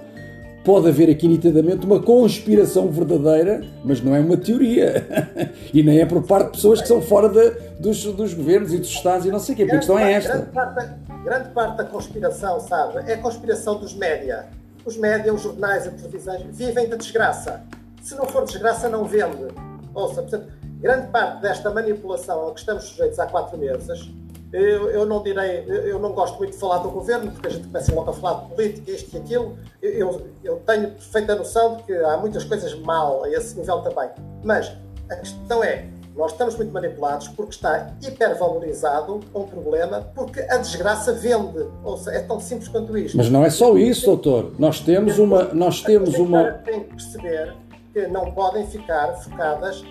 [0.65, 5.07] pode haver aqui nitidamente uma conspiração verdadeira, mas não é uma teoria.
[5.71, 8.79] e nem é por parte de pessoas que são fora de, dos, dos, governos e
[8.79, 9.63] dos Estados e não sei o quê.
[9.63, 10.31] Porque a questão é esta.
[10.33, 14.47] Grande parte, da, grande parte da conspiração, sabe, é a conspiração dos média.
[14.83, 17.61] Os média, os jornais, as televisões, vivem da desgraça.
[18.01, 19.47] Se não for desgraça, não vende.
[19.93, 20.47] Ouça, portanto,
[20.79, 24.11] grande parte desta manipulação a que estamos sujeitos há quatro meses
[24.55, 27.67] eu, eu, não direi, eu não gosto muito de falar do governo, porque a gente
[27.67, 29.57] começa logo a falar de política, isto e aquilo.
[29.81, 34.09] Eu, eu tenho perfeita noção de que há muitas coisas mal a esse nível também.
[34.43, 34.71] Mas
[35.09, 41.11] a questão é, nós estamos muito manipulados porque está hipervalorizado um problema, porque a desgraça
[41.11, 41.65] vende.
[41.83, 43.17] Ou seja, é tão simples quanto isto.
[43.17, 44.53] Mas não é só isso, doutor.
[44.57, 45.43] Nós temos uma.
[45.53, 46.51] Nós temos uma.
[46.63, 47.53] Tem que perceber
[47.93, 49.83] que não podem ficar focadas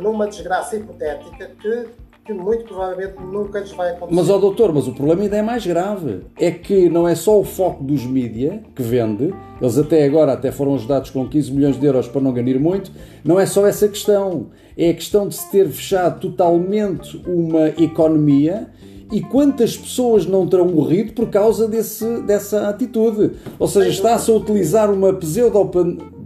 [0.00, 1.88] numa desgraça hipotética que
[2.28, 4.14] que muito provavelmente nunca lhes vai acontecer.
[4.14, 6.20] Mas, ó doutor, mas o problema ainda é mais grave.
[6.38, 10.52] É que não é só o foco dos mídia que vende, eles até agora até
[10.52, 12.92] foram ajudados com 15 milhões de euros para não ganhar muito,
[13.24, 14.48] não é só essa questão.
[14.76, 18.68] É a questão de se ter fechado totalmente uma economia
[19.10, 23.32] e quantas pessoas não terão morrido por causa desse, dessa atitude.
[23.58, 25.64] Ou seja, está-se a utilizar uma pseudo,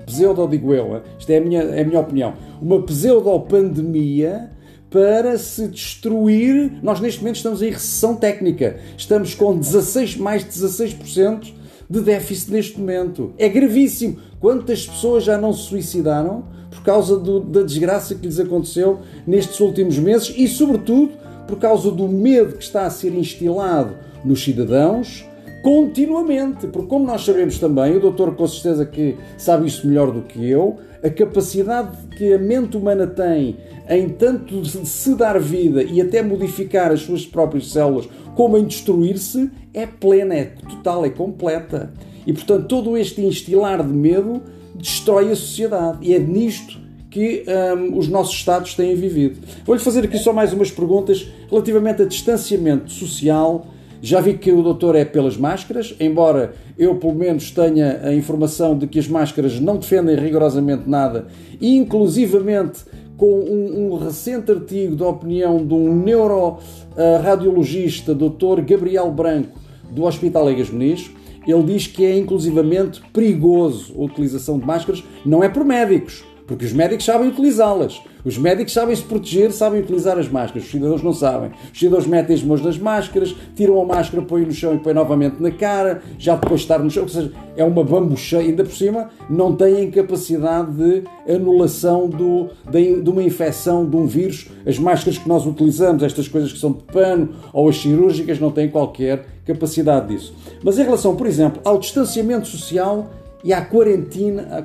[0.04, 4.50] pseudo digo eu, isto é a minha, é a minha opinião, uma pseudo-pandemia
[4.92, 6.78] para se destruir.
[6.82, 8.76] Nós neste momento estamos em recessão técnica.
[8.96, 11.52] Estamos com 16, mais de 16%
[11.88, 13.32] de déficit neste momento.
[13.38, 14.18] É gravíssimo.
[14.38, 19.58] Quantas pessoas já não se suicidaram por causa do, da desgraça que lhes aconteceu nestes
[19.60, 21.12] últimos meses e, sobretudo,
[21.48, 25.24] por causa do medo que está a ser instilado nos cidadãos
[25.62, 30.22] continuamente, porque como nós sabemos também, o doutor com certeza que sabe isso melhor do
[30.22, 33.56] que eu, a capacidade que a mente humana tem
[33.88, 39.50] em tanto se dar vida e até modificar as suas próprias células, como em destruir-se,
[39.74, 41.92] é plena, é total, é completa.
[42.26, 44.42] E portanto, todo este instilar de medo
[44.74, 45.98] destrói a sociedade.
[46.02, 46.80] E é nisto
[47.10, 47.44] que
[47.76, 49.38] um, os nossos Estados têm vivido.
[49.64, 53.66] Vou-lhe fazer aqui só mais umas perguntas relativamente a distanciamento social
[54.04, 58.76] já vi que o doutor é pelas máscaras, embora eu, pelo menos, tenha a informação
[58.76, 61.28] de que as máscaras não defendem rigorosamente nada,
[61.60, 62.80] e inclusivamente
[63.16, 69.56] com um, um recente artigo da opinião de um neuroradiologista, doutor Gabriel Branco,
[69.88, 71.08] do Hospital Egas Muniz,
[71.46, 76.66] ele diz que é inclusivamente perigoso a utilização de máscaras, não é por médicos, porque
[76.66, 78.02] os médicos sabem utilizá-las.
[78.22, 80.64] Os médicos sabem se proteger, sabem utilizar as máscaras.
[80.64, 81.50] Os cidadãos não sabem.
[81.72, 84.92] Os cidadãos metem as mãos nas máscaras, tiram a máscara, põem no chão e põem
[84.92, 87.04] novamente na cara, já depois de estar no chão.
[87.04, 88.38] Ou seja, é uma bambucha.
[88.38, 94.06] Ainda por cima, não têm capacidade de anulação do, de, de uma infecção de um
[94.06, 94.46] vírus.
[94.66, 98.50] As máscaras que nós utilizamos, estas coisas que são de pano ou as cirúrgicas, não
[98.50, 100.34] têm qualquer capacidade disso.
[100.62, 103.08] Mas em relação, por exemplo, ao distanciamento social
[103.42, 104.62] e à quarentena, à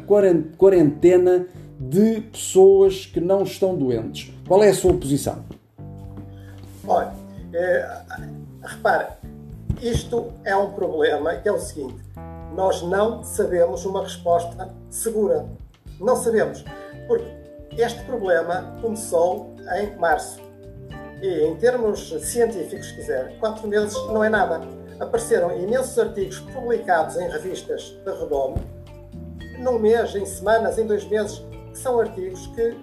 [0.57, 1.47] quarentena
[1.80, 4.34] de pessoas que não estão doentes.
[4.47, 5.43] Qual é a sua posição?
[6.88, 7.13] Olha,
[7.53, 8.01] é,
[8.63, 9.17] repara,
[9.82, 12.01] isto é um problema que é o seguinte:
[12.55, 15.45] nós não sabemos uma resposta segura.
[15.99, 16.63] Não sabemos.
[17.07, 17.25] Porque
[17.78, 20.39] este problema começou em março.
[21.21, 24.61] E em termos científicos, se quiser, quatro meses não é nada.
[24.99, 28.57] Apareceram imensos artigos publicados em revistas de redomo,
[29.59, 31.43] num mês, em semanas, em dois meses,
[31.78, 32.75] que são artigos que,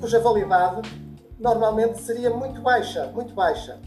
[0.00, 0.80] cuja validade
[1.38, 3.78] normalmente seria muito baixa, muito baixa.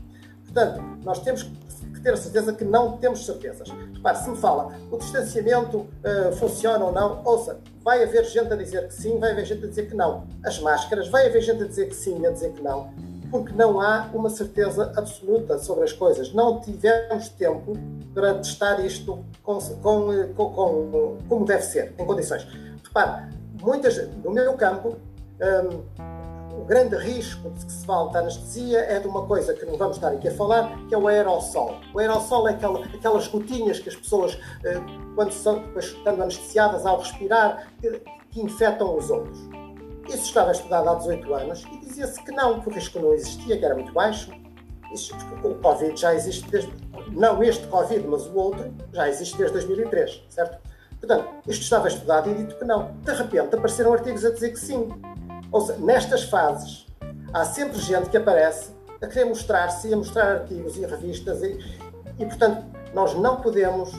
[0.43, 3.69] Portanto, nós temos que ter a certeza que não temos certezas.
[3.69, 8.55] Repare, se me fala, o distanciamento uh, funciona ou não, ouça, vai haver gente a
[8.55, 10.27] dizer que sim, vai haver gente a dizer que não.
[10.45, 12.93] As máscaras, vai haver gente a dizer que sim e a dizer que não.
[13.31, 16.33] porque não há uma certeza absoluta sobre as coisas.
[16.33, 17.73] Não tivemos tempo
[18.13, 22.45] para testar isto com, com, com, como deve ser, em condições.
[22.83, 24.97] Repare, muitas, no meu campo,
[25.41, 29.65] um, o grande risco de que se volta a anestesia é de uma coisa que
[29.65, 31.77] não vamos estar aqui a falar, que é o aerossol.
[31.93, 36.85] O aerossol é aquela, aquelas gotinhas que as pessoas, uh, quando são, depois estando anestesiadas
[36.85, 39.39] ao respirar, que, que infectam os outros.
[40.07, 43.57] Isso estava estudado há 18 anos e dizia-se que não, que o risco não existia,
[43.57, 44.31] que era muito baixo.
[44.93, 46.71] Isso, o Covid já existe desde.
[47.11, 50.57] Não este Covid, mas o outro, já existe desde 2003, certo?
[51.01, 52.91] Portanto, isto estava estudado e dito que não.
[53.03, 54.87] De repente apareceram artigos a dizer que sim.
[55.51, 56.85] Ou seja, nestas fases,
[57.33, 58.69] há sempre gente que aparece
[59.01, 61.57] a querer mostrar-se e a mostrar artigos e revistas e,
[62.19, 63.91] e, portanto, nós não podemos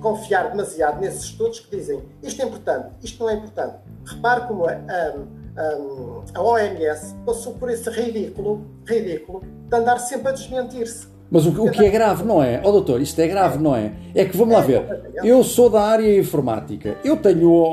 [0.00, 3.76] confiar demasiado nesses estudos que dizem isto é importante, isto não é importante.
[4.04, 10.32] Repare como a, a, a OMS passou por esse ridículo, ridículo de andar sempre a
[10.32, 11.11] desmentir-se.
[11.32, 12.60] Mas o, o, que é grave, não é?
[12.62, 13.92] Ó oh, doutor, isto é grave, não é?
[14.14, 14.84] É que vamos lá ver.
[15.24, 16.98] Eu sou da área informática.
[17.02, 17.64] Eu tenho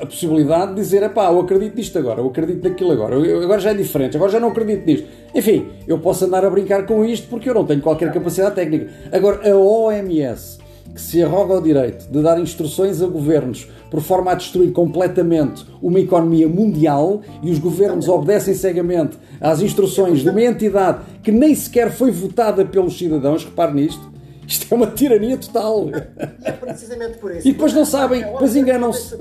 [0.00, 3.58] a possibilidade de dizer, pá, eu acredito nisto agora, eu acredito naquilo agora, eu, agora
[3.58, 5.08] já é diferente, agora já não acredito nisto.
[5.34, 8.88] Enfim, eu posso andar a brincar com isto porque eu não tenho qualquer capacidade técnica.
[9.10, 10.55] Agora, a OMS
[10.94, 15.64] que se arroga o direito de dar instruções a governos por forma a destruir completamente
[15.80, 21.54] uma economia mundial e os governos obedecem cegamente às instruções de uma entidade que nem
[21.54, 24.10] sequer foi votada pelos cidadãos, repare nisto,
[24.46, 25.88] isto é uma tirania total.
[25.88, 27.46] E é precisamente por isso.
[27.46, 29.16] E depois não sabem, depois enganam-se.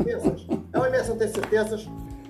[0.71, 1.87] A OMS não tem certezas,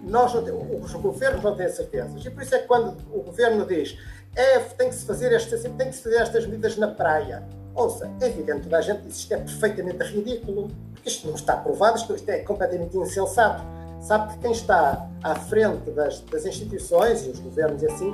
[0.07, 2.25] nós não temos, os governos não têm certezas.
[2.25, 3.97] E por isso é que quando o governo diz
[4.35, 7.43] é, tem que se fazer estas, tem que se fazer estas medidas na praia,
[7.75, 11.97] Ouça, é evidente, toda a gente isto é perfeitamente ridículo, porque isto não está provado,
[11.97, 13.63] isto é completamente insensato.
[13.99, 18.13] Sabe que quem está à frente das, das instituições e os governos e assim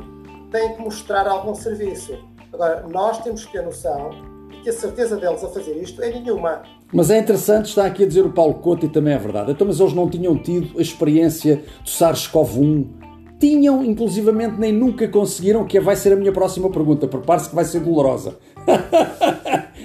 [0.51, 2.17] tem que mostrar algum serviço.
[2.51, 4.09] Agora, nós temos que ter noção
[4.63, 6.63] que a certeza deles a fazer isto é nenhuma.
[6.91, 9.51] Mas é interessante, está aqui a dizer o Paulo Couto e também é verdade.
[9.51, 13.01] Então, mas eles não tinham tido a experiência do SARS-CoV-1
[13.41, 17.07] tinham, inclusivamente, nem nunca conseguiram, que vai ser a minha próxima pergunta.
[17.07, 18.37] Prepare-se que vai ser dolorosa.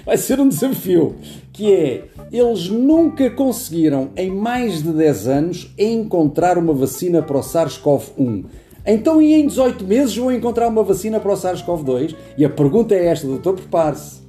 [0.07, 1.17] vai ser um desafio.
[1.53, 7.41] Que é, eles nunca conseguiram, em mais de 10 anos, encontrar uma vacina para o
[7.41, 8.45] SARS-CoV-1.
[8.87, 12.15] Então, e em 18 meses vão encontrar uma vacina para o SARS-CoV-2?
[12.39, 14.25] E a pergunta é esta, doutor, prepare-se.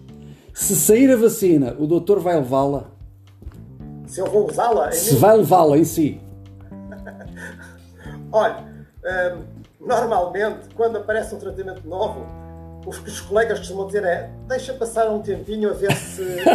[0.51, 2.86] Se sair a vacina, o doutor vai levá-la?
[4.07, 4.91] Se eu vou usá-la?
[4.91, 6.19] Se vai levá-la em si.
[8.32, 8.65] Olha,
[9.80, 12.25] normalmente, quando aparece um tratamento novo,
[12.88, 16.23] os que os colegas costumam dizer é deixa passar um tempinho a ver se.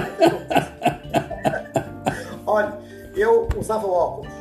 [2.46, 2.72] Olha,
[3.14, 4.32] eu usava óculos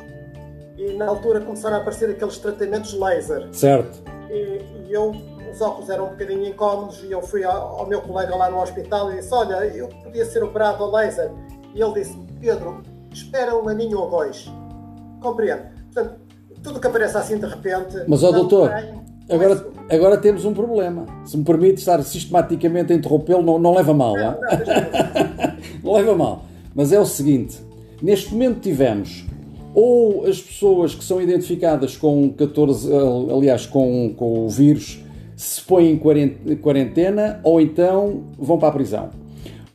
[0.77, 3.47] e na altura começaram a aparecer aqueles tratamentos laser.
[3.51, 4.01] Certo.
[4.29, 5.11] E, e eu,
[5.51, 8.61] os óculos eram um bocadinho incómodos e eu fui ao, ao, meu colega lá no
[8.61, 11.29] hospital e disse: Olha, eu podia ser operado ao laser.
[11.75, 12.81] E ele disse: Pedro,
[13.11, 14.49] espera um aninho ou dois.
[15.21, 15.63] Compreendo.
[15.93, 16.21] Portanto,
[16.63, 17.97] tudo que aparece assim de repente.
[18.07, 18.71] Mas, ó doutor,
[19.29, 21.05] agora, agora temos um problema.
[21.25, 25.53] Se me permite estar sistematicamente a interrompê-lo, não, não leva mal, não, não,
[25.83, 26.45] não leva mal.
[26.75, 27.59] Mas é o seguinte:
[28.01, 29.25] neste momento tivemos
[29.73, 32.89] ou as pessoas que são identificadas com 14,
[33.33, 35.01] aliás, com, com o vírus,
[35.35, 39.21] se põem em quarentena ou então vão para a prisão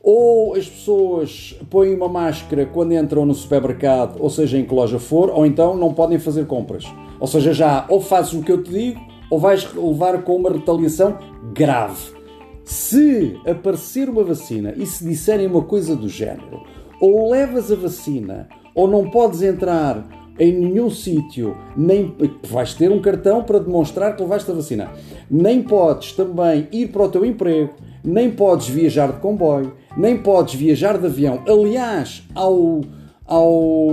[0.09, 4.97] ou as pessoas põem uma máscara quando entram no supermercado, ou seja, em que loja
[4.99, 6.85] for, ou então não podem fazer compras.
[7.19, 10.51] Ou seja, já ou fazes o que eu te digo, ou vais levar com uma
[10.51, 11.17] retaliação
[11.53, 12.15] grave.
[12.63, 16.63] Se aparecer uma vacina e se disserem uma coisa do género,
[16.99, 20.05] ou levas a vacina, ou não podes entrar
[20.39, 22.13] em nenhum sítio, nem
[22.43, 24.91] vais ter um cartão para demonstrar que levaste a vacina.
[25.29, 27.73] Nem podes também ir para o teu emprego,
[28.03, 31.41] nem podes viajar de comboio, nem podes viajar de avião.
[31.47, 32.81] Aliás, ao,
[33.27, 33.89] ao,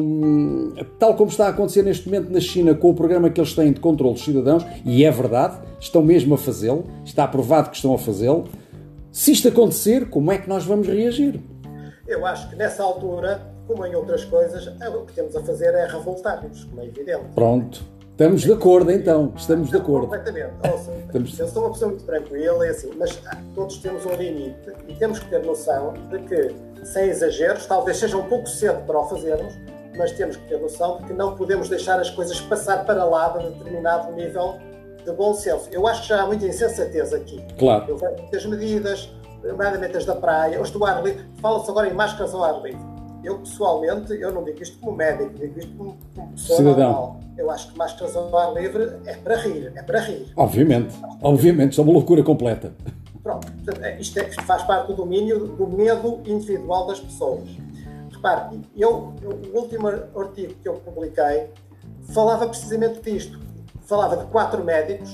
[0.98, 3.72] tal como está a acontecer neste momento na China com o programa que eles têm
[3.72, 7.92] de controle dos cidadãos, e é verdade, estão mesmo a fazê-lo, está provado que estão
[7.92, 8.44] a fazê-lo.
[9.10, 11.40] Se isto acontecer, como é que nós vamos reagir?
[12.06, 15.86] Eu acho que nessa altura, como em outras coisas, o que temos a fazer é
[15.86, 17.24] revoltar-nos, como é evidente.
[17.34, 17.93] Pronto.
[18.14, 20.06] Estamos de acordo então, estamos de acordo.
[20.06, 20.52] Completamente.
[20.72, 21.36] Ouça, Estamos...
[21.36, 23.20] Eu sou uma pessoa muito tranquila, é assim, mas
[23.56, 26.54] todos temos um limite e temos que ter noção de que,
[26.84, 29.52] sem exageros, talvez seja um pouco cedo para o fazermos,
[29.98, 33.30] mas temos que ter noção de que não podemos deixar as coisas passar para lá
[33.30, 34.58] de determinado nível
[35.04, 35.68] de bom senso.
[35.72, 37.44] Eu acho que já há muita insensatez aqui.
[37.58, 37.86] Claro.
[37.88, 39.10] Eu vejo muitas medidas,
[39.42, 42.93] nomeadamente as da praia, os do ar livre, fala-se agora em máscaras ao ar livre.
[43.24, 46.90] Eu pessoalmente, eu não digo isto como médico, digo isto como, como pessoa Cidadão.
[46.92, 47.20] normal.
[47.36, 50.32] Eu acho que máscaras ao ar livre é para rir, é para rir.
[50.36, 52.72] Obviamente, obviamente, isso é uma loucura completa.
[53.22, 57.48] Pronto, portanto, é- isto, é, isto faz parte do domínio do medo individual das pessoas.
[58.12, 61.48] Repare, eu, eu- o último artigo que eu publiquei
[62.12, 63.40] falava precisamente disto.
[63.86, 65.10] Falava de quatro médicos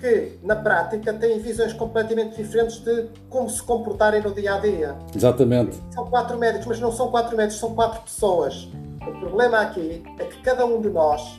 [0.00, 4.96] que na prática têm visões completamente diferentes de como se comportarem no dia a dia.
[5.14, 5.78] Exatamente.
[5.90, 8.68] São quatro médicos, mas não são quatro médicos, são quatro pessoas.
[9.06, 11.38] O problema aqui é que cada um de nós